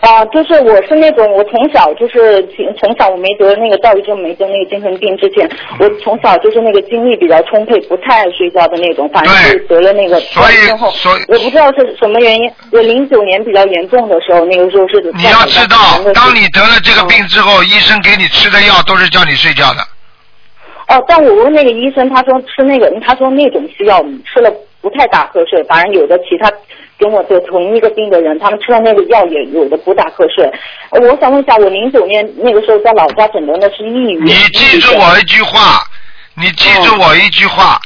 [0.00, 2.40] 啊，就是我是那种，我从小就是
[2.78, 12.48] 从小我没得那个躁郁症，没得那个精神病之前，我从小就是那个精力比较充沛，不太爱睡觉的那种，反正对是得了那个躁所以郁症后，所以我不知道是什么原因。
[12.70, 15.76] 我零九年比较严重的时候，那个时候是你要知道，
[16.14, 19.80] 当你得了这个病嗯之后，医生给你吃的药都是叫你睡觉的。
[20.94, 24.48] 哦，但我问那个医生，他说吃那个，他说那种西药吃了
[24.80, 26.48] 不太打瞌睡，反正有的其他
[26.98, 30.50] 跟我得同一个病的人，他们吃了那个药也有的不打瞌睡。
[30.90, 34.24] 我想问一下，我零九年那个时候在老家诊断的是抑郁。
[34.24, 35.82] 你记住我一句话，
[36.34, 37.78] 你记住我一句话，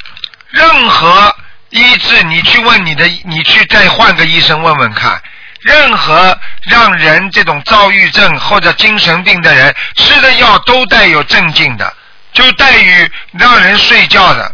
[0.50, 1.34] 任何
[1.70, 5.20] 医治，你去问你的，你去再换个医生问问看。
[5.60, 6.36] 任何
[6.68, 11.92] 让人这种躁郁症或者精神病的人吃的药都带有镇静的，
[12.32, 14.52] 就带于让人睡觉的。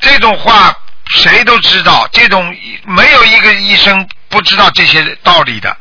[0.00, 0.74] 这种话
[1.08, 5.76] 谁都知道，这种没有一个医生不知道这些道理的。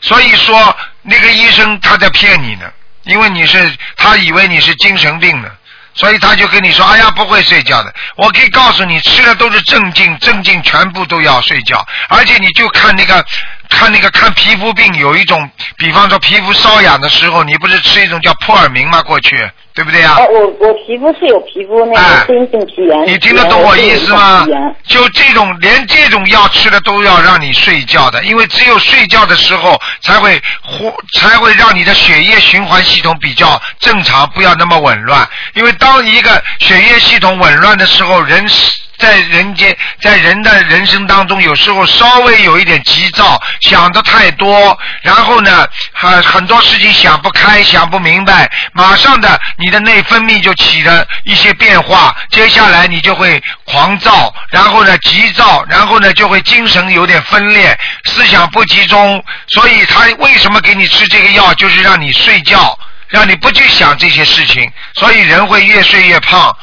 [0.00, 2.70] 所以说，那个医生他在骗你呢，
[3.04, 5.48] 因为你是他以为你是精神病呢，
[5.94, 7.94] 所以他就跟你说，哎呀不会睡觉的。
[8.16, 13.24] 我可以告诉你，吃的都是镇静，镇静全部都要睡觉，而且你就看那个。
[13.68, 19.02] 看那个看皮肤病有一种，比方说皮肤瘙痒的时候，你不是吃一种叫扑尔明吗？
[19.02, 23.06] 过去对不对呀、哦，我我皮肤是有皮肤那哎个真性皮炎。
[23.06, 24.46] 你听得懂我意思吗？
[24.88, 35.28] 就这种，连这种药吃了都要让你睡觉的，因为只有睡觉的时候才会呼，才会让你的血液循环系统比较正常，不要那么紊乱。
[35.52, 62.78] 因为当一个血液系统紊乱的时候，人是在人间，在人的人生当中，有时候稍微有一点急躁，想的太多，然后呢，很很多事情想不开，想不明白，马上的你的内分泌就起了一些变化，接下来你就会狂躁，然后呢急躁，然后呢就会精神有点分裂，思想不集中，所以他为什么给你吃这个药，就是让你睡觉，
[63.08, 66.56] 让你不去想这些事情，所以人会越睡越胖。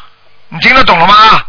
[0.50, 1.42] 你听得懂了吗？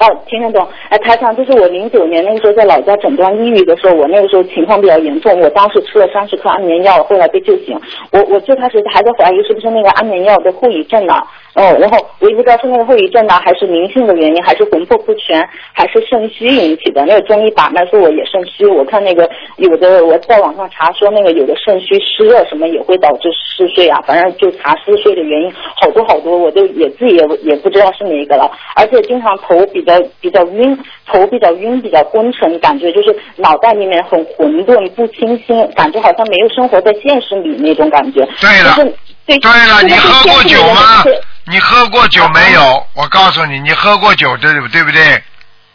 [0.00, 0.68] 哦，听得懂。
[0.90, 7.76] 哎，台长，就是我零九年那个时候在老家诊断抑郁的时候，我那个时候情况比较严重，我当时吃了三十颗安眠药，后来被救醒。
[8.12, 11.14] 我我最开始还在怀疑是不是那个安眠药的后遗症呢。
[11.54, 17.04] 哦，然后我也不知道是那个后遗症呢，还是灵性的原因，还是魂魄不全，还是肾虚引起的。
[17.06, 38.20] 那个中医把脉说我也肾虚，我看那个有的我在网上查说那个有的肾虚湿热什么也会导致嗜睡啊，反正就查嗜睡的原因好多好多，我都也自己也也不知道是哪个了，而且经常头比较比较晕，头比较晕，比较昏沉，感觉就是脑袋里面很混沌不清新，感觉好像没有生活在现实里那种感觉。
[38.40, 38.94] 对了就是
[39.28, 41.04] 对对了，你喝过酒吗？
[41.44, 42.86] 你喝过酒没有？
[42.94, 45.14] 我告诉你，你喝过酒，对不对不对？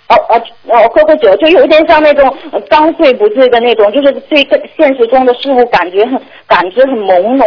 [0.07, 7.45] 哦哦哦，喝过酒就有点像那种呃刚醉不醉的那种，就是对跟现实中的事物感觉很感觉很朦胧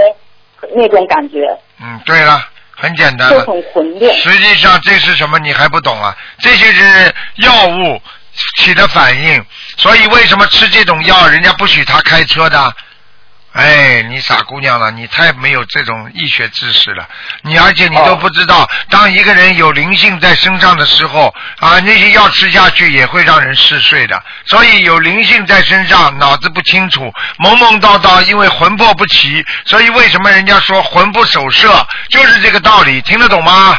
[0.75, 1.38] 那种感觉，
[1.81, 2.42] 嗯，对了，
[2.75, 3.45] 很简单了。
[3.45, 4.16] 就很混乱。
[4.16, 5.38] 实际上这是什么？
[5.38, 6.16] 你还不懂啊？
[6.38, 8.01] 这些是药物
[8.57, 9.45] 起的反应，
[9.77, 12.75] 所以为什么吃这种药，人家不许他开车的？
[13.57, 17.09] 哎，你傻姑娘了，你太没有这种医学知识了。
[17.40, 24.23] 你而且你都不知道，当一个人有灵性在身上的时候啊，那些药吃下去也会让人嗜睡的。
[24.45, 29.42] 所以有灵性在身上，脑子不清楚，懵懵叨叨，因为魂魄不齐。
[29.64, 33.79] 所以为什么人家说魂不守舍，就是这个道理，听得懂吗？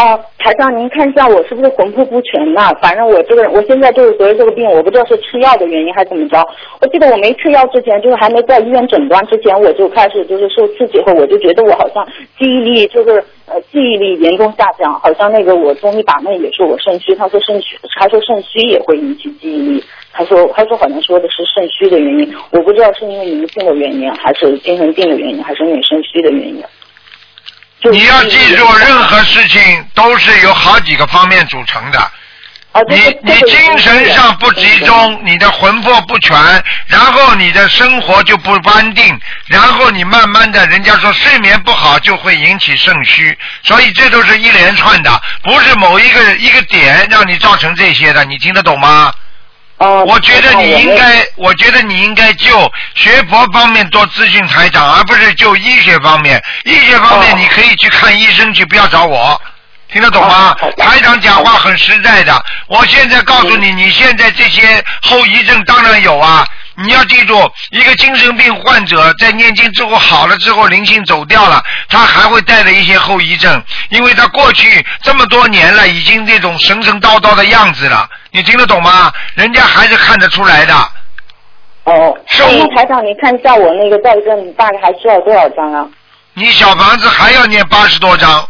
[0.00, 2.72] 哦，台长，您看一下我是不是魂魄不全呐？
[2.80, 6.42] 反正我这个，我现在就是得这个病，我不知道是吃药的原因还是怎么着。
[6.80, 12.02] 我记得我没吃药之前，就是还没在医院诊断之前，我就开始就是受刺激后，我就觉得我好像
[12.38, 19.84] 记忆力就是呃记忆力严重下降，好像那个我中医把脉也说我肾虚，他说肾虚，他说肾虚也会引起记忆力。
[20.12, 26.64] 他说，他说好像说的是肾虚的原因，我不知道是因为灵性的原因，还是精神病的原因，还是因为肾虚的原因。
[27.80, 31.98] 就你要记住，任何事情都是由好几个方面组成的。
[32.72, 36.36] 啊，你你精神上不集中，你的魂魄不全，
[36.86, 49.12] 然后你的生活就不安定，然后你慢慢的，人家说睡眠不好就会引起肾虚，所以这都是一连串的，不是某一个一个点让你造成这些的，你听得懂吗？
[49.80, 56.42] 哦，我觉得你应该，我觉得你应该就学佛方面多咨询台长，而不是就医学方面。
[56.64, 59.40] 医学方面哦你可以去看医生去，不要找我。
[59.90, 62.44] 听得懂吗台长讲话很实在的。
[62.68, 66.46] 我现在告诉你，你现在这些后遗症当然有啊。
[66.76, 78.08] 你要记住，一个精神病患者在念经之后好了之后，灵性走掉了，他还会带着一些后遗症，因为他过去这么多年了，已经这种神神叨叨的样子了。
[78.32, 79.12] 你听得懂吗？
[79.34, 80.74] 人家还是看得出来的。
[81.84, 85.88] 哦，收那台长，你看一下我那个躁郁症大概还需要多少张啊？
[86.34, 88.48] 你小房子还要念八十多章，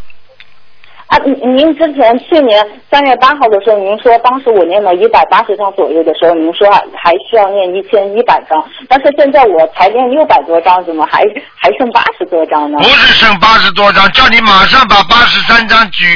[1.11, 11.25] 啊，您您之前去年三月八号的时候，您说当时我念了一百八十张左右的时候，您说还需要念一千一百张，但是现在我才念六百多张，怎么还
[11.57, 12.85] 还剩八十多张呢不？
[12.85, 16.07] 是剩八十多张，叫你马上把八十三张举，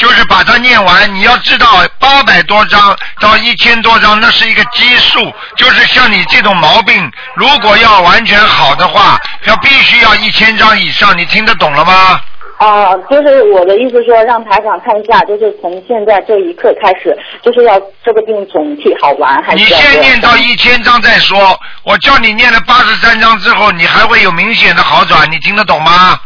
[0.00, 1.14] 就是把它念完。
[1.14, 1.66] 你要知道，
[2.00, 2.80] 八百多张
[3.20, 5.20] 到一千多张，那是一个基数，
[5.56, 11.16] 就是像你这种毛病，如果要完全好的话，要必须要一千张以上。
[11.16, 12.20] 你听得懂了吗？
[12.60, 21.58] 啊，就是我的意思说，让台长看一下，就是从现在这一刻开始，就是要这个病总体好完，还你是你先念到一千章再说。
[21.84, 26.20] 我叫你念了八十三章之后，你还会有明显的好转，你听得懂吗？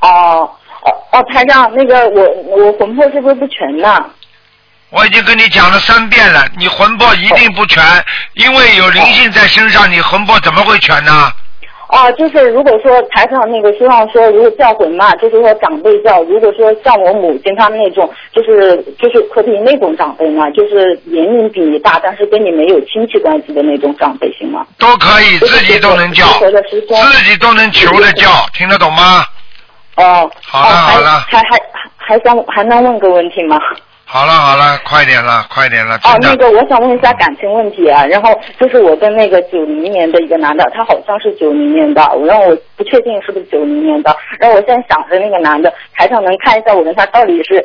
[0.00, 0.50] 哦
[0.82, 4.04] 哦哦，台长，那个我我魂魄是不是不全呢？
[4.90, 7.82] 我已经跟你讲了三遍了，你魂魄一定不全，
[8.34, 11.32] 因为有灵性在身上，你魂魄怎么会全呢？
[11.92, 24.66] 啊，就是如果说台上那个希望说，如果叫魂嘛，就是说长辈叫，如果说像我母亲他们那种，就是就是可比那种长辈嘛，就是年龄比你大，但是跟你没有亲戚关系的那种长辈，行吗？
[24.78, 26.24] 都可以，自己都能叫。
[26.24, 29.26] 自己都能求着叫，听得懂吗？
[29.96, 31.60] 哦，好了好了还还
[31.98, 33.58] 还想还能问个问题吗？
[34.12, 47.64] 好了好了，快点了，快点了，哦，那个我想问一下感情问题啊，然后就是我跟那个九零年的一个男的，他好像是九零年的，我让我不确定是不是九零年的，然后我现在想着那个男的，台上能看一下我跟他到底是，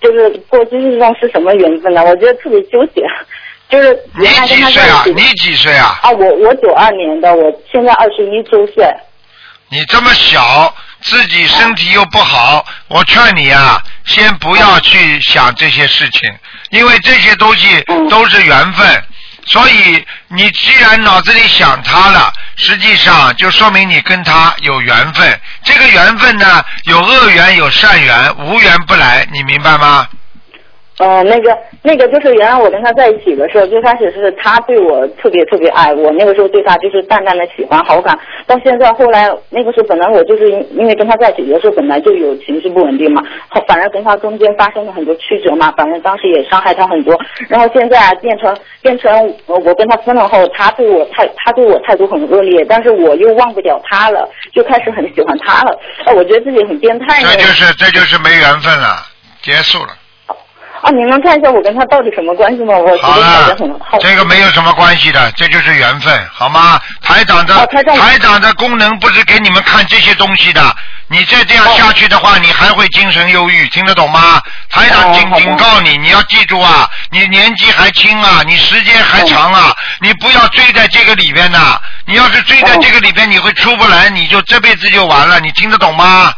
[0.00, 2.04] 就是过去世中是什么缘分呢？
[2.04, 3.00] 我觉得特别纠结，
[3.68, 5.04] 就是你几岁啊？
[5.06, 6.00] 你几岁啊？
[6.02, 8.84] 啊，我我九二年的，我现在二十一周岁。
[9.70, 10.74] 你这么小，
[11.04, 16.34] 自己身体又不好，我劝你啊，先不要去想这些事情，
[16.70, 19.04] 因为这些东西嗯都是缘分。
[19.46, 25.40] 所以你既然脑子里想他了，实际上就说明你跟他有缘分。
[25.62, 30.08] 这个缘分呢，有恶缘有善缘，无缘不来，你明白吗？
[30.98, 38.16] 呃，那个那个就是原来我跟他在一起的时候，最开始是他对我特别特别爱我，那个时候对他就是淡淡的喜欢好感。
[38.46, 47.18] 到现在后来那个时候本来我就是因因为跟他在一起的时候本来就有情绪不稳定嘛，后反而跟他中间发生了很多曲折嘛，反正当时也伤害他很多。
[47.48, 49.12] 然后现在啊变成变成
[49.46, 55.76] 呃我跟他分了后，他对我态他对我态度很恶劣，但是我又忘不掉他了，就开始很喜欢他了。
[56.06, 57.28] 呃，我觉得自己很变态呢。
[57.32, 58.94] 这就是这就是没缘分了，
[59.42, 59.88] 结束了。
[60.84, 62.76] 啊，你能看一下我跟他到底什么关系吗？
[62.76, 66.78] 我觉好了感觉很好。，这个没有什么关系的，这就是缘分，好吗？
[67.00, 67.66] 台长的、哦
[67.96, 70.76] 台长的功能不是给你们看这些东西的，
[71.08, 74.42] 你再这样下去的话，你还会精神忧郁，听得懂吗？
[74.68, 81.80] 台长警、哦警告你，你要记住啊，你年纪还轻啊，你时间还长啊，哦你不要追在这个里边呐。
[82.04, 86.30] 你要是追在这个里边，你会出不来，你就这辈子就完了，你听得懂吗？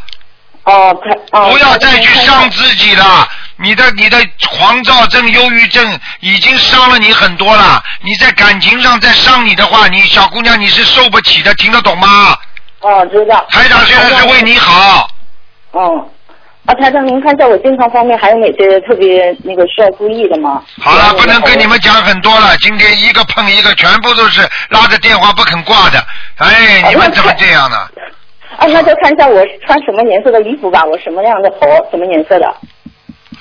[0.63, 0.93] 哦，
[1.31, 3.27] 不要再去伤自己了。
[3.59, 4.17] 你的你的
[4.49, 7.83] 狂躁症、忧郁症已经伤了你很多了。
[8.01, 12.37] 你在感情上再伤你的话，你小姑娘你是受不起的，听得懂吗？
[12.81, 13.45] 哦，知道。
[13.49, 15.09] 台长现在是为你好。
[15.71, 16.07] 哦。
[16.67, 20.61] 啊，台长，您看一下我健康方面还有哪些特别那个需要注意的吗？
[20.81, 22.55] 好了，不能跟你们讲很多了。
[22.57, 26.05] 今天一个碰一个，全部都是拉着电话不肯挂的。
[26.37, 27.77] 哎，你们怎么这样呢？
[28.57, 32.53] 啊，那就看一下我穿什么颜色的衣服吧，我什么样的头，什么颜色的？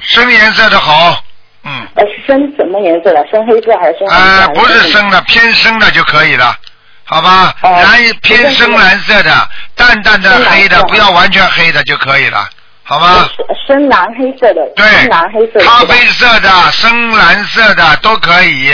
[0.01, 1.23] 深颜色的好，
[1.65, 3.27] 嗯，呃，深什么颜色的？
[3.31, 4.15] 深黑色还是深红色？
[4.15, 6.57] 啊、还不是深的，偏深的就可以了，
[7.05, 7.55] 好吧？
[7.63, 12.49] 哦蓝偏深蓝色的，淡淡的黑的，不要完全黑的就可以了，
[12.85, 13.29] 好吗？
[13.37, 18.73] 深深蓝黑色的，对深蓝黑色的，咖啡色的、深蓝色的都可以，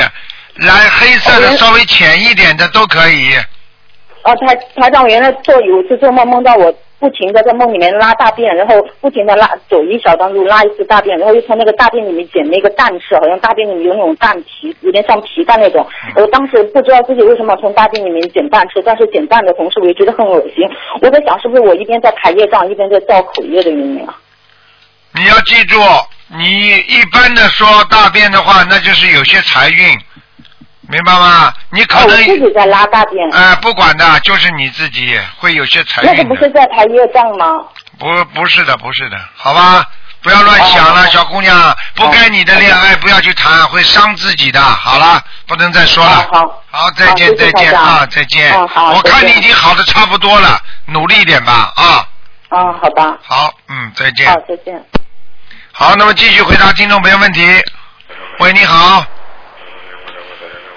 [0.56, 3.34] 蓝黑色的哦稍微浅一点的都可以。
[4.24, 6.72] 哦，台台长，我原来做有一次做梦，梦到我
[7.03, 15.84] 不停的在梦里面拉大便，然后不停的拉走一小段路拉一次大便，然后又从那个大便里面捡那个蛋吃，好像大便里面有那种蛋皮，有点像皮蛋那种。
[16.14, 20.64] 我当时不知道自己为什么从大便里面捡蛋吃，但是捡蛋的同时我也觉得很恶心。
[21.00, 24.14] 我在想是不是我一边在排业障，一边在造口业的原因啊？
[25.16, 25.76] 你要记住，
[26.38, 29.98] 你一般的说大便的话，那就是有些财运，
[30.93, 31.51] 明白吗？
[31.70, 36.22] 你可能，自己在拉大便，哎、不管的，就是你自己会有些财那个。
[36.24, 37.47] 不是在排业障吗？
[37.99, 39.82] 不，不是的，不是的，好吧？
[40.20, 44.61] 不要乱想了，哦小姑娘，不该你的恋爱不要去谈，会伤自己的。
[44.61, 46.28] 好了，不能再说了。
[46.30, 48.55] 好好再见，再见啊，再见。
[48.61, 52.07] 我看你已经好的差不多了，努力一点吧啊。
[52.51, 54.30] 啊，好吧，好，嗯，再见。
[54.30, 54.84] 好，再见。
[55.72, 57.40] 好，那么继续回答听众朋友问题。
[58.40, 59.03] 喂，你好。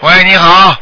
[0.06, 0.76] 喂，你好。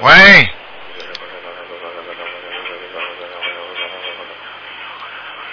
[0.00, 0.48] 喂。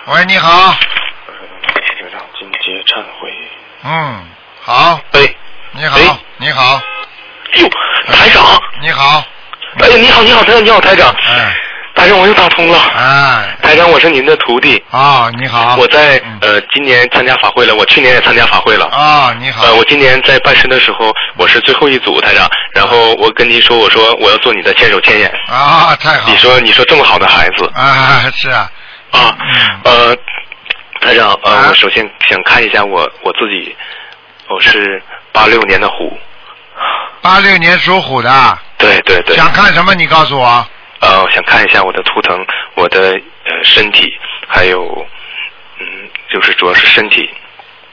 [0.05, 0.73] 喂，你好。
[2.39, 3.51] 金节忏悔。
[3.83, 4.25] 嗯，
[4.61, 5.01] 好。
[5.11, 5.35] 喂，
[5.73, 6.03] 你好喂，
[6.37, 6.81] 你好，
[7.55, 7.69] 哟，
[8.07, 9.21] 台长，你好。
[9.79, 11.57] 哎，你好，你好，台长，你好，台长，哎，
[12.03, 12.77] 台长，我又打通了。
[12.97, 15.77] 哎，台长，我是您的徒弟，啊，你好。
[15.77, 18.85] 我在嗯呃今年参加法会了，我去年也参加法会了。
[18.87, 19.63] 啊，你好。
[19.63, 26.29] 呃，我今年在拜师的时候，我是最后一组台长，然后我跟您说，我说我要做你的千手千眼，啊，太好。
[26.29, 28.69] 你说你说这么好的孩子啊，是啊。
[29.11, 30.15] 啊嗯，呃，
[30.99, 33.73] 台长，呃，啊我首先想看一下我我自己，
[34.49, 35.01] 我是
[35.31, 36.17] 八六年的虎，
[37.21, 39.95] 八六年属虎的，对对对，想看什么？
[39.95, 40.67] 你告诉我。
[41.03, 42.45] 呃，我想看一下我的图腾，
[42.75, 43.11] 我的
[43.45, 44.09] 呃身体，
[44.47, 45.05] 还有
[45.79, 45.85] 嗯，
[46.31, 47.29] 就是主要是身体。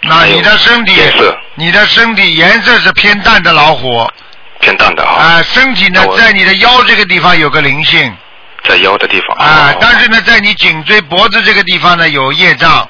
[0.03, 4.09] 那你的身体颜色，你的身体颜色是偏淡的老虎
[4.61, 8.17] 偏淡的啊，啊，身体呢在你的腰这个地方有个灵性
[8.63, 9.37] 在腰的地方。
[9.39, 12.89] 啊哦，但是呢在你颈椎脖子这个地方呢有业障，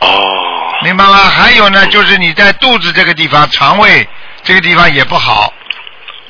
[0.00, 1.14] 哦，明白吗？
[1.14, 4.08] 还有呢就是你在肚子这个地方肠胃
[4.42, 5.52] 这个地方也不好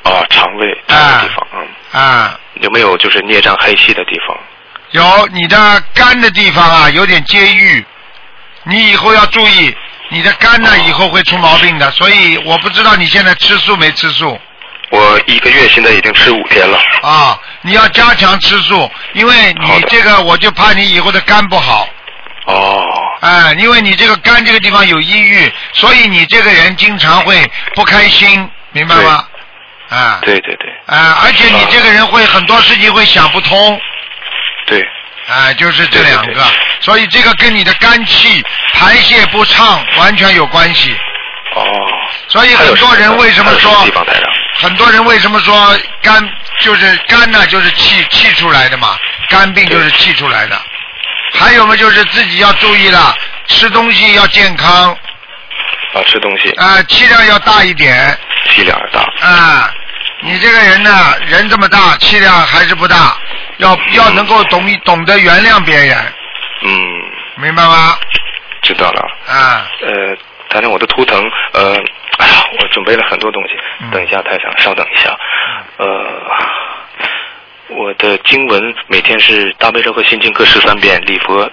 [0.03, 1.67] 哦，肠胃这个地方，嗯，
[2.01, 4.37] 啊，有没有就是孽障黑气的地方？
[4.91, 7.85] 有你的肝的地方啊有点结郁，
[8.63, 9.75] 你以后要注意。
[10.11, 14.39] 你的肝呢，哦以后会出毛病的，所以我不知道你现在吃素没吃素。
[14.89, 16.79] 我一个月现在已经吃五天了。
[17.03, 21.87] 啊，你要加强吃素，因为你这个我就怕你以后的肝不好，
[22.47, 22.83] 哦，
[23.21, 27.39] 哎，因为你这个肝这个地方有抑郁，所以你这个人经常会
[27.75, 29.23] 不开心，明白吗？
[29.89, 33.81] 啊，对对对啊，而且你这个人会很多事情会想不通，
[34.67, 34.79] 对，
[35.27, 40.95] 啊，就是这两个对对对，所以这个跟你的肝气排泄不畅完全有关系。
[41.55, 41.63] 哦。
[42.27, 43.71] 所以很多人为什么说？
[44.55, 46.27] 很多人为什么说肝
[46.59, 47.45] 就是肝呢？
[47.47, 48.97] 就是气气出来的嘛，
[49.29, 50.59] 肝病就是气出来的。
[51.33, 53.15] 还有嘛，就是自己要注意了，
[53.47, 54.91] 吃东西要健康
[55.93, 58.17] 啊，吃东西啊，气量要大一点
[58.49, 59.71] 气量大，啊。
[60.21, 60.91] 你这个人呢，
[61.27, 63.17] 人这么大，气量还是不大，
[63.57, 65.95] 要要能够懂懂得原谅别人，
[66.61, 67.01] 嗯，
[67.37, 67.95] 明白吗？
[68.61, 69.01] 知道了。
[69.27, 70.15] 啊，呃，
[70.49, 71.17] 台长，我的图腾，
[71.53, 71.75] 呃，
[72.17, 73.89] 哎呀，我准备了很多东西，嗯。
[73.91, 75.17] 等一下，台长，稍等一下，
[75.77, 76.21] 呃，
[77.69, 81.49] 我的经文每天是大悲咒和心经各十三遍，礼佛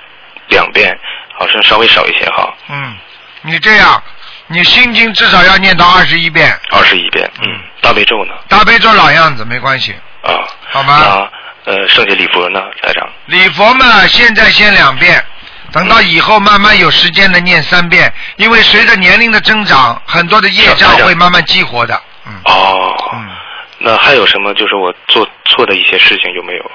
[0.49, 0.99] 两遍，
[1.39, 2.97] 好像稍微少一些哈，嗯，
[3.43, 4.03] 你这样，
[4.49, 8.33] 你心经至少要念到二十一遍，二十一遍，嗯，大悲咒呢？
[8.49, 9.93] 大悲咒老样子没关系，
[10.23, 10.31] 啊，
[10.71, 11.29] 好吗？
[11.65, 13.09] 那呃，剩下礼佛呢，台长？
[13.27, 15.25] 礼佛嘛，现在先两遍，
[15.73, 22.01] 等到以后慢慢有时间的念三遍，因为随着年龄的增长，很多的业障会慢慢激活的。
[22.25, 23.29] 嗯哦，嗯，
[23.79, 24.55] 那还有什么？
[24.55, 26.71] 就是我做错的一些事情有没有？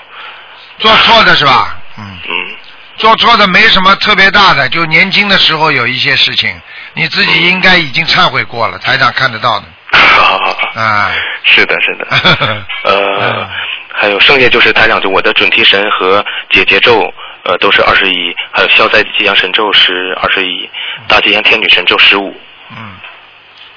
[0.79, 1.77] 做错的是吧？
[1.97, 2.55] 嗯，嗯，
[2.97, 6.61] 做错的没什么特别大的，就年轻的时候有一些事情，
[6.93, 9.65] 你自己应该已经忏悔过了，台长看得到的。
[9.93, 11.11] 好好好，啊，
[11.43, 12.65] 是的，是的。
[12.83, 13.49] 呃，
[13.93, 17.01] 还有剩下就是台长，就我的准提神和解结咒，
[17.43, 20.69] 呃，都是二十一，还有消灾吉祥神咒是二十一，
[21.07, 22.35] 大吉祥天女神咒十五。
[22.71, 22.95] 嗯，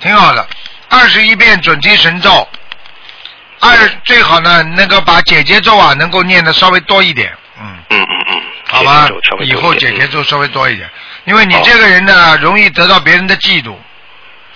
[0.01, 0.47] 挺好的，
[0.89, 2.49] 二十一遍准提神咒，
[3.61, 7.33] 二最好呢，那个把姐姐咒啊，能够念的稍微多一点。
[7.61, 7.79] 嗯。
[7.91, 9.09] 嗯嗯嗯，好吧
[9.41, 10.89] 以后多一点解结咒稍微多一点，
[11.25, 13.75] 因为你这个人呢，容易得到别人的嫉妒。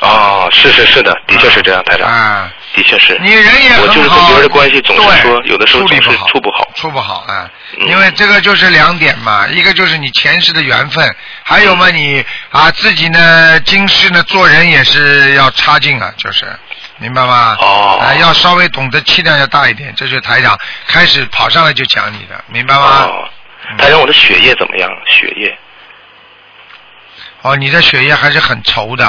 [0.00, 3.18] 哦，是是是的，的确是这样，台长，啊，的确是。
[3.20, 3.82] 你人也很好。
[3.82, 6.68] 我就是跟别人的关系总是说，有的时候总是处理不好处不好。
[6.76, 7.50] 处不好啊，
[7.80, 16.46] 嗯因为这个就是两点嘛，一个就是你前世的缘分，还有嘛你啊自己呢今世呢做人也是要差劲啊，就是
[16.98, 17.56] 明白吗？
[17.58, 20.56] 哦啊，要稍微懂得气量要大一点，这就是台长
[20.86, 23.02] 开始跑上来就讲你的，明白吗？
[23.02, 23.28] 哦，
[23.76, 24.88] 台长，我的血液怎么样？
[25.08, 25.58] 血液？
[27.48, 29.06] 哦，你的血液还是很稠的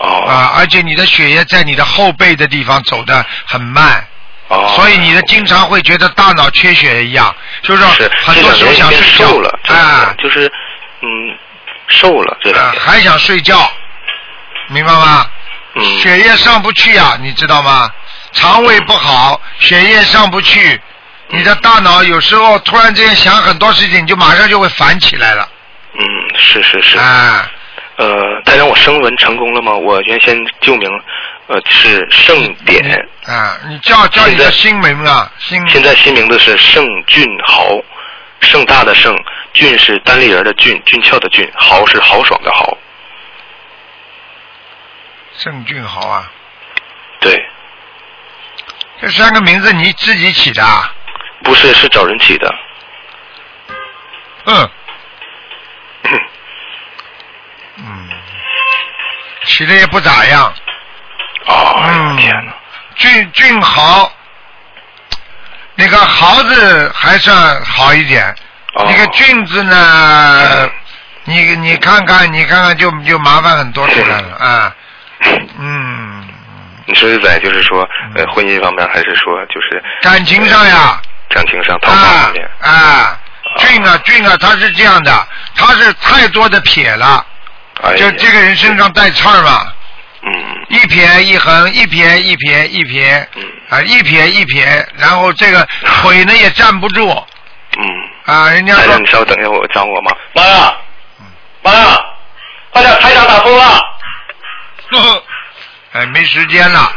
[0.00, 0.24] 哦。
[0.26, 4.04] 啊，而且你的血液在你的后背的地方走的很慢。
[4.48, 4.72] 哦。
[4.76, 7.88] 所以你的经常会觉得大脑缺血一样，就是说
[8.24, 10.50] 很多时候想睡觉瘦了，啊，就是
[11.02, 11.08] 嗯
[11.88, 13.70] 瘦了这两啊，还想睡觉，
[14.68, 15.26] 明白吗？
[15.74, 15.98] 嗯。
[16.00, 17.90] 血液上不去啊，你知道吗？
[18.32, 20.80] 肠胃不好，血液上不去，
[21.28, 25.46] 你的大脑有时候突然之间想很多事情，你就马上就会烦起来了。
[25.94, 26.98] 嗯，是是是。
[26.98, 27.50] 啊。
[27.96, 29.74] 呃，他让，我声纹成功了吗？
[29.74, 30.90] 我原先旧名
[31.46, 32.82] 呃是盛典，
[33.26, 37.78] 啊，你叫叫你的新名啊，新现在新名字是盛俊豪，
[38.40, 39.14] 盛大的盛，
[39.52, 42.76] 俊是单立人的俊，俊俏的俊，豪是豪爽的豪。
[45.36, 46.32] 盛俊豪啊，
[47.20, 47.46] 对，
[49.02, 50.90] 这三个名字你自己起的啊？
[51.44, 52.54] 不是是找人起的。
[54.46, 54.54] 嗯。
[54.54, 54.70] 嗯，
[59.44, 60.52] 起的也不咋样。
[61.46, 62.52] 哦，嗯，天哪！
[62.96, 64.10] 俊俊豪，
[65.74, 68.24] 那个豪字还算好一点，
[68.74, 70.70] 哦那个俊字呢，
[71.24, 74.74] 你你看看，你看看就就麻烦很多出来了啊。
[75.58, 76.28] 嗯，
[76.86, 81.00] 你说是在就是说呃婚姻方面，还是说就是感情上呀？
[81.28, 82.50] 感情上、桃花啊方面？
[82.60, 83.18] 啊，
[83.58, 87.24] 俊啊俊啊，他是这样的，他是太多的撇了，
[87.82, 89.72] 哎就这个人身上带刺儿嘛。
[90.22, 90.32] 嗯。
[90.68, 95.66] 一撇一横，一撇一撇一撇，嗯啊，一撇一撇，然后这个
[96.02, 97.08] 腿呢也站不住，
[97.78, 97.84] 嗯。
[98.24, 100.12] 啊，人家说台长，你稍等一下，我找我妈。
[100.34, 100.74] 妈呀，
[101.62, 102.00] 妈呀，
[102.70, 103.80] 快点，台长打通了。
[105.92, 106.90] 哎，没时间了。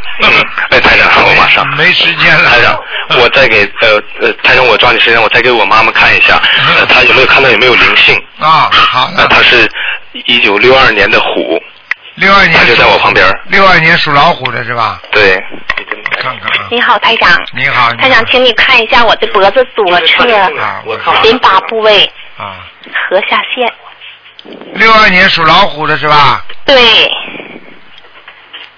[0.70, 1.66] 哎，台长，我马上。
[1.76, 2.48] 没时间了。
[2.48, 2.78] 台长，
[3.20, 6.40] 我再给呃呃，台长，我抓紧时间，我再给我妈妈看一下，
[6.78, 8.16] 呃，她有没有看到有没有灵性？
[8.38, 9.28] 啊，好呃，的。
[9.28, 9.70] 她是
[10.26, 11.62] 一九六二年的虎，
[12.14, 13.26] 六二年她就在我旁边。
[13.48, 15.00] 六二年属老虎的是吧？
[15.12, 15.42] 对。
[16.18, 16.68] 看看啊。
[16.70, 17.30] 你好，台长。
[17.54, 17.92] 你好。
[17.94, 22.66] 台长，请你看一下我的脖子左侧啊，我看淋巴部位啊，
[23.08, 23.70] 和下线。
[24.74, 26.44] 六二年属老虎的是吧？
[26.64, 27.10] 对。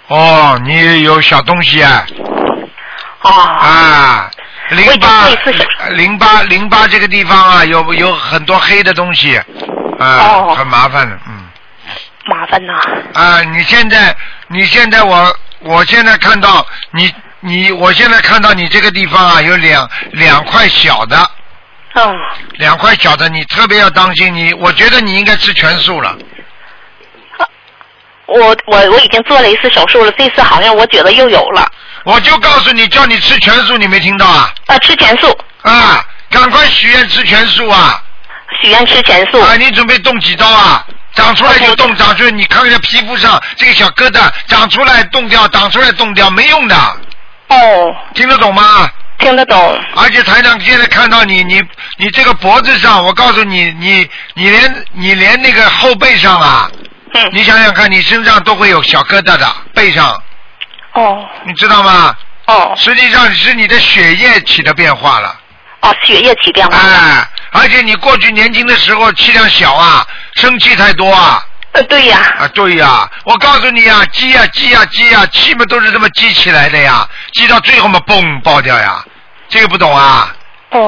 [0.09, 2.07] 哦，你有小东西啊？
[3.23, 3.31] 哦。
[3.31, 4.31] 啊，
[4.71, 5.29] 淋巴
[5.91, 9.47] 淋巴淋巴这个地方啊，有有很多黑的东西，啊，
[9.99, 11.28] 哦很麻烦的，嗯。
[12.29, 12.75] 麻烦呐。
[13.15, 14.15] 啊，你现在，
[14.49, 21.31] 你现在我，我现在看到你，你，我现在看到你这个地方啊，有两两块小的，
[21.95, 22.15] 嗯。
[22.59, 26.17] 两块小的，你特别要当心你，我觉得你应该吃全素了。
[28.27, 31.67] 我我我已经做了一次手术了，这次好像我觉得又有了。
[32.05, 34.53] 我就告诉你，叫你吃全素，你没听到啊？
[34.67, 35.27] 啊，吃全素。
[35.63, 38.03] 啊，赶快许愿吃全素啊！
[38.63, 39.41] 许愿吃全素。
[39.41, 40.87] 啊，你准备动几刀啊？
[41.19, 46.77] 长出来就动，长出来你看一下皮肤上这个小疙瘩，长出来动掉，长出来动掉，没用的。
[47.49, 47.97] 哦。
[48.15, 48.89] 听得懂吗？
[49.19, 49.85] 听得懂。
[49.97, 51.61] 而且台长现在看到你，你
[51.97, 56.71] 你这个脖子上，我告诉你，你你连你连那个后背上啊，
[57.15, 60.11] 嗯，你想想看，你身上都会有小疙瘩的，背上，
[60.95, 62.15] 哦你知道吗？
[62.47, 65.35] 哦实际上是你的血液起的变化了。
[65.81, 66.77] 哦，血液起变化。
[66.79, 70.07] 哎，而且你过去年轻的时候气量小啊，
[70.39, 71.43] 生气太多啊。
[71.73, 72.19] 呃，对呀。
[72.39, 79.05] 啊，对呀，我告诉你啊，积呀积呀积呀，气嘛都是这么积起来的呀，积到最后嘛嘣爆掉呀，
[79.49, 80.33] 这个不懂啊？
[80.71, 80.81] 哦。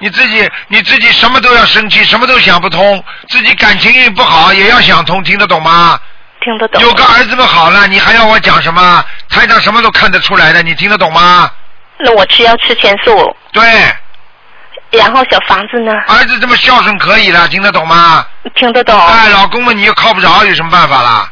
[0.00, 5.98] 你自己你自己什么都要生气，什么都想不通，自己感情运不好也要想通，听得懂吗？
[6.40, 6.82] 听得懂。
[6.82, 9.04] 有个儿子们好了，你还要我讲什么？
[9.30, 11.50] 台长什么都看得出来的，你听得懂吗？
[11.98, 13.62] 那我吃要吃全素，对，
[14.96, 15.92] 然后小房子呢？
[16.08, 18.26] 儿子这么孝顺可以了，听得懂吗？
[18.54, 18.98] 听得懂。
[19.06, 21.28] 哎，老公们你又靠不着，有什么办法啦？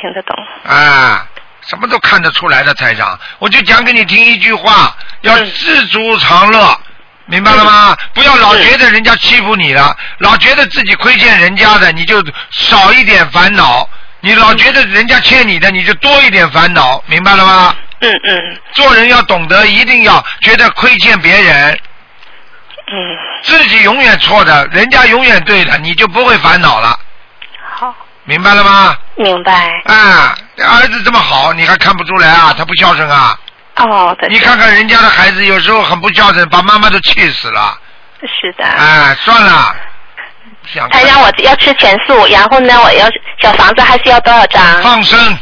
[0.00, 0.36] 听得懂。
[0.66, 1.20] 哎，
[1.66, 6.78] 什么都看得出来的，台长，我就讲给你听一句话，要知足常乐，
[7.26, 7.96] 明白了吗？
[8.14, 13.88] 不要老觉得人家欺负你了，老觉得自己亏欠人家的，你就少一点烦恼；
[14.20, 17.74] 你老觉得人家欠你的，你就多一点烦恼，明白了吗？
[18.00, 21.76] 嗯嗯做人要懂得，一定要觉得亏欠别人，
[22.90, 26.98] 嗯，自己永远错的，人家永远对的，你就不会烦恼了，
[27.76, 28.96] 好，明白了吗？
[29.16, 29.52] 明白。
[29.84, 32.54] 啊，儿子这么好，你还看不出来啊？
[32.56, 33.38] 他不孝顺啊？
[33.76, 34.28] 哦，对。
[34.30, 37.78] 你看看人家的孩子，有时候很不孝顺，把妈妈都气死了。
[38.22, 38.64] 是的。
[38.64, 39.76] 哎，算了，
[40.66, 43.06] 想他让我要吃全素，然后呢，我要
[43.40, 44.82] 小房子还需要多少张？
[44.82, 45.38] 放生，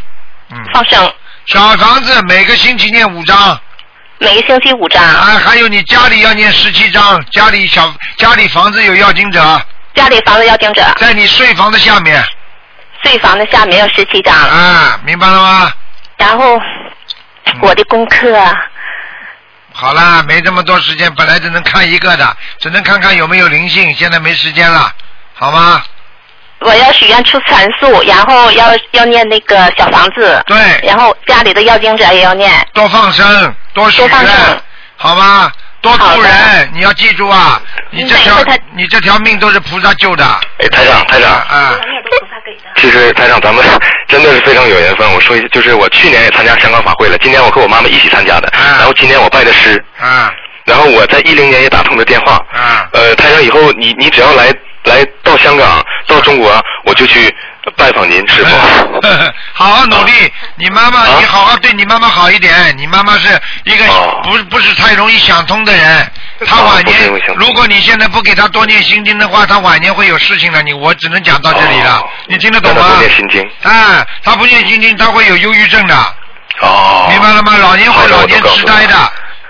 [0.50, 1.12] 嗯，放生。
[1.46, 3.58] 小房子每个星期念五张。
[4.18, 5.02] 每个星期五张。
[5.02, 9.40] 啊，还有你家里要念十七张，家里小家里房子有要经者。
[9.94, 10.82] 家里房子要经者。
[10.98, 12.24] 在你睡房的下面。
[13.02, 14.34] 睡房的下面有十七张。
[14.34, 15.72] 啊，明白了吗？
[16.16, 16.58] 然后
[17.60, 18.52] 我的功课啊，
[19.72, 24.90] 好啦，没这么多时间，本来只能看一个的，只能看看有没有灵性，现在没时间了，
[25.34, 25.82] 好吗？
[26.60, 30.42] 我要许愿出全素，然后要要念那个小房子。
[30.46, 30.56] 对。
[30.82, 32.50] 然后家里的要经者也要念。
[32.72, 34.10] 多放生，多许愿，
[34.96, 35.50] 好吗？
[35.82, 36.32] 多助人，
[36.72, 37.60] 你要记住啊！
[37.90, 38.34] 你这条
[38.74, 40.24] 你这条命都是菩萨救的。
[40.58, 41.78] 哎，台长，台长，啊，
[42.76, 43.64] 其实台长，咱们
[44.08, 45.08] 真的是非常有缘分。
[45.14, 50.32] 我说一下，就是我去年也参加香港法会了，今年我和我妈妈一起参加的，然后今年我拜的师，啊，
[50.64, 54.52] 然后我在一零年也打通了电话，啊，呃，台长以后你你只要来
[54.84, 57.34] 来到香港到中国，我就去
[57.76, 59.00] 拜访您 师傅。
[59.52, 62.76] 好好努力，你妈妈，你好好对你妈妈好一点。
[62.76, 63.84] 你妈妈是一个
[64.22, 66.12] 不不是太容易想通的人，
[66.46, 66.96] 她晚年
[67.36, 70.62] 如果你现在不给她多念心经的话，她晚年会有事情的。
[70.62, 72.96] 你我只能讲到这里了，你听得懂吗？
[72.98, 73.50] 念心经。
[73.62, 75.94] 哎，她不念心经，她会有忧郁症的。
[76.60, 77.06] 哦。
[77.10, 77.56] 明白了吗？
[77.56, 78.94] 老年会老年痴呆的，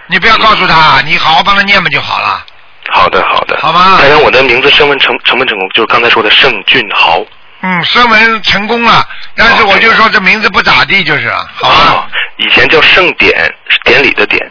[0.06, 2.44] 你不要告诉她，你好好帮她念嘛就好了。
[2.92, 3.58] 好的，好的。
[3.60, 7.24] 好吧台长，我的名字升温成成文成功，就是刚才说的盛俊豪。
[7.62, 11.76] 嗯，声纹成功了，但是我就说这名字不咋地，就是了好吧？
[11.92, 12.06] 哦
[12.38, 13.32] 以前叫盛典，
[13.84, 14.50] 典礼的典。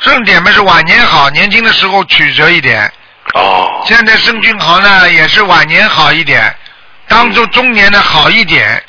[0.00, 2.90] 盛典嘛是晚年好，年轻的时候曲折一点。
[3.34, 3.84] 哦。
[3.86, 6.52] 现在盛俊豪呢也是晚年好一点，
[7.06, 8.82] 当中中年的好一点。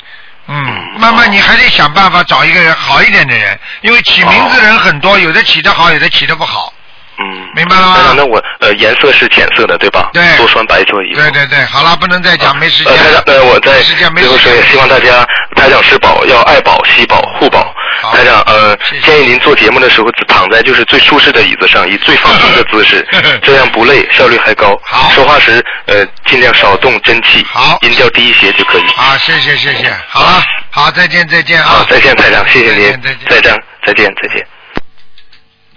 [0.48, 6.74] 嗯，慢慢你还得想办法找一个人好一点的人，因为起名字人很多，有的起得好，有的起得不好。
[7.20, 7.50] 嗯。
[7.54, 10.10] 明白了吗那我呃颜色是浅色的，对吧？
[10.12, 11.20] 对多穿白色衣服。
[11.20, 14.62] 对对对，好了，不能再讲，没时间呃，台长。，呃，我在没时间，没最后时间。
[14.70, 17.74] 希望大家台长是保，要爱保、惜保、护保。
[18.12, 23.06] 台长，呃，建议您做节目的时候躺在就是最舒适的椅子上，以最放松的姿势，
[23.42, 24.78] 这样不累，效率还高。
[24.84, 25.10] 好。
[25.10, 27.44] 说话时，呃，尽量少动真气。
[27.52, 27.78] 好。
[27.82, 28.84] 音调低一些就可以。
[28.96, 31.66] 好，谢谢谢谢，好了，好，再见再见啊。
[31.66, 34.59] 好，再见，台长，谢谢您再见，再见，再见，再见。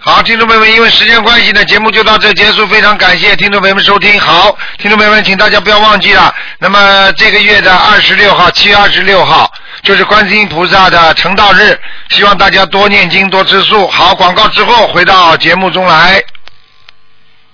[0.06, 2.66] 好，听众朋友们，因为时间关系呢，节目就到这结束。
[2.66, 4.20] 非常感谢听众朋友们收听。
[4.20, 9.50] 好，听众朋友们，请大家不要忘记了，那么这个月的二十六号，七月二十六号
[9.82, 11.80] 就是观世音菩萨的成道日，
[12.10, 13.88] 希望大家多念经，多吃素。
[13.88, 16.22] 好，广告之后回到节目中来。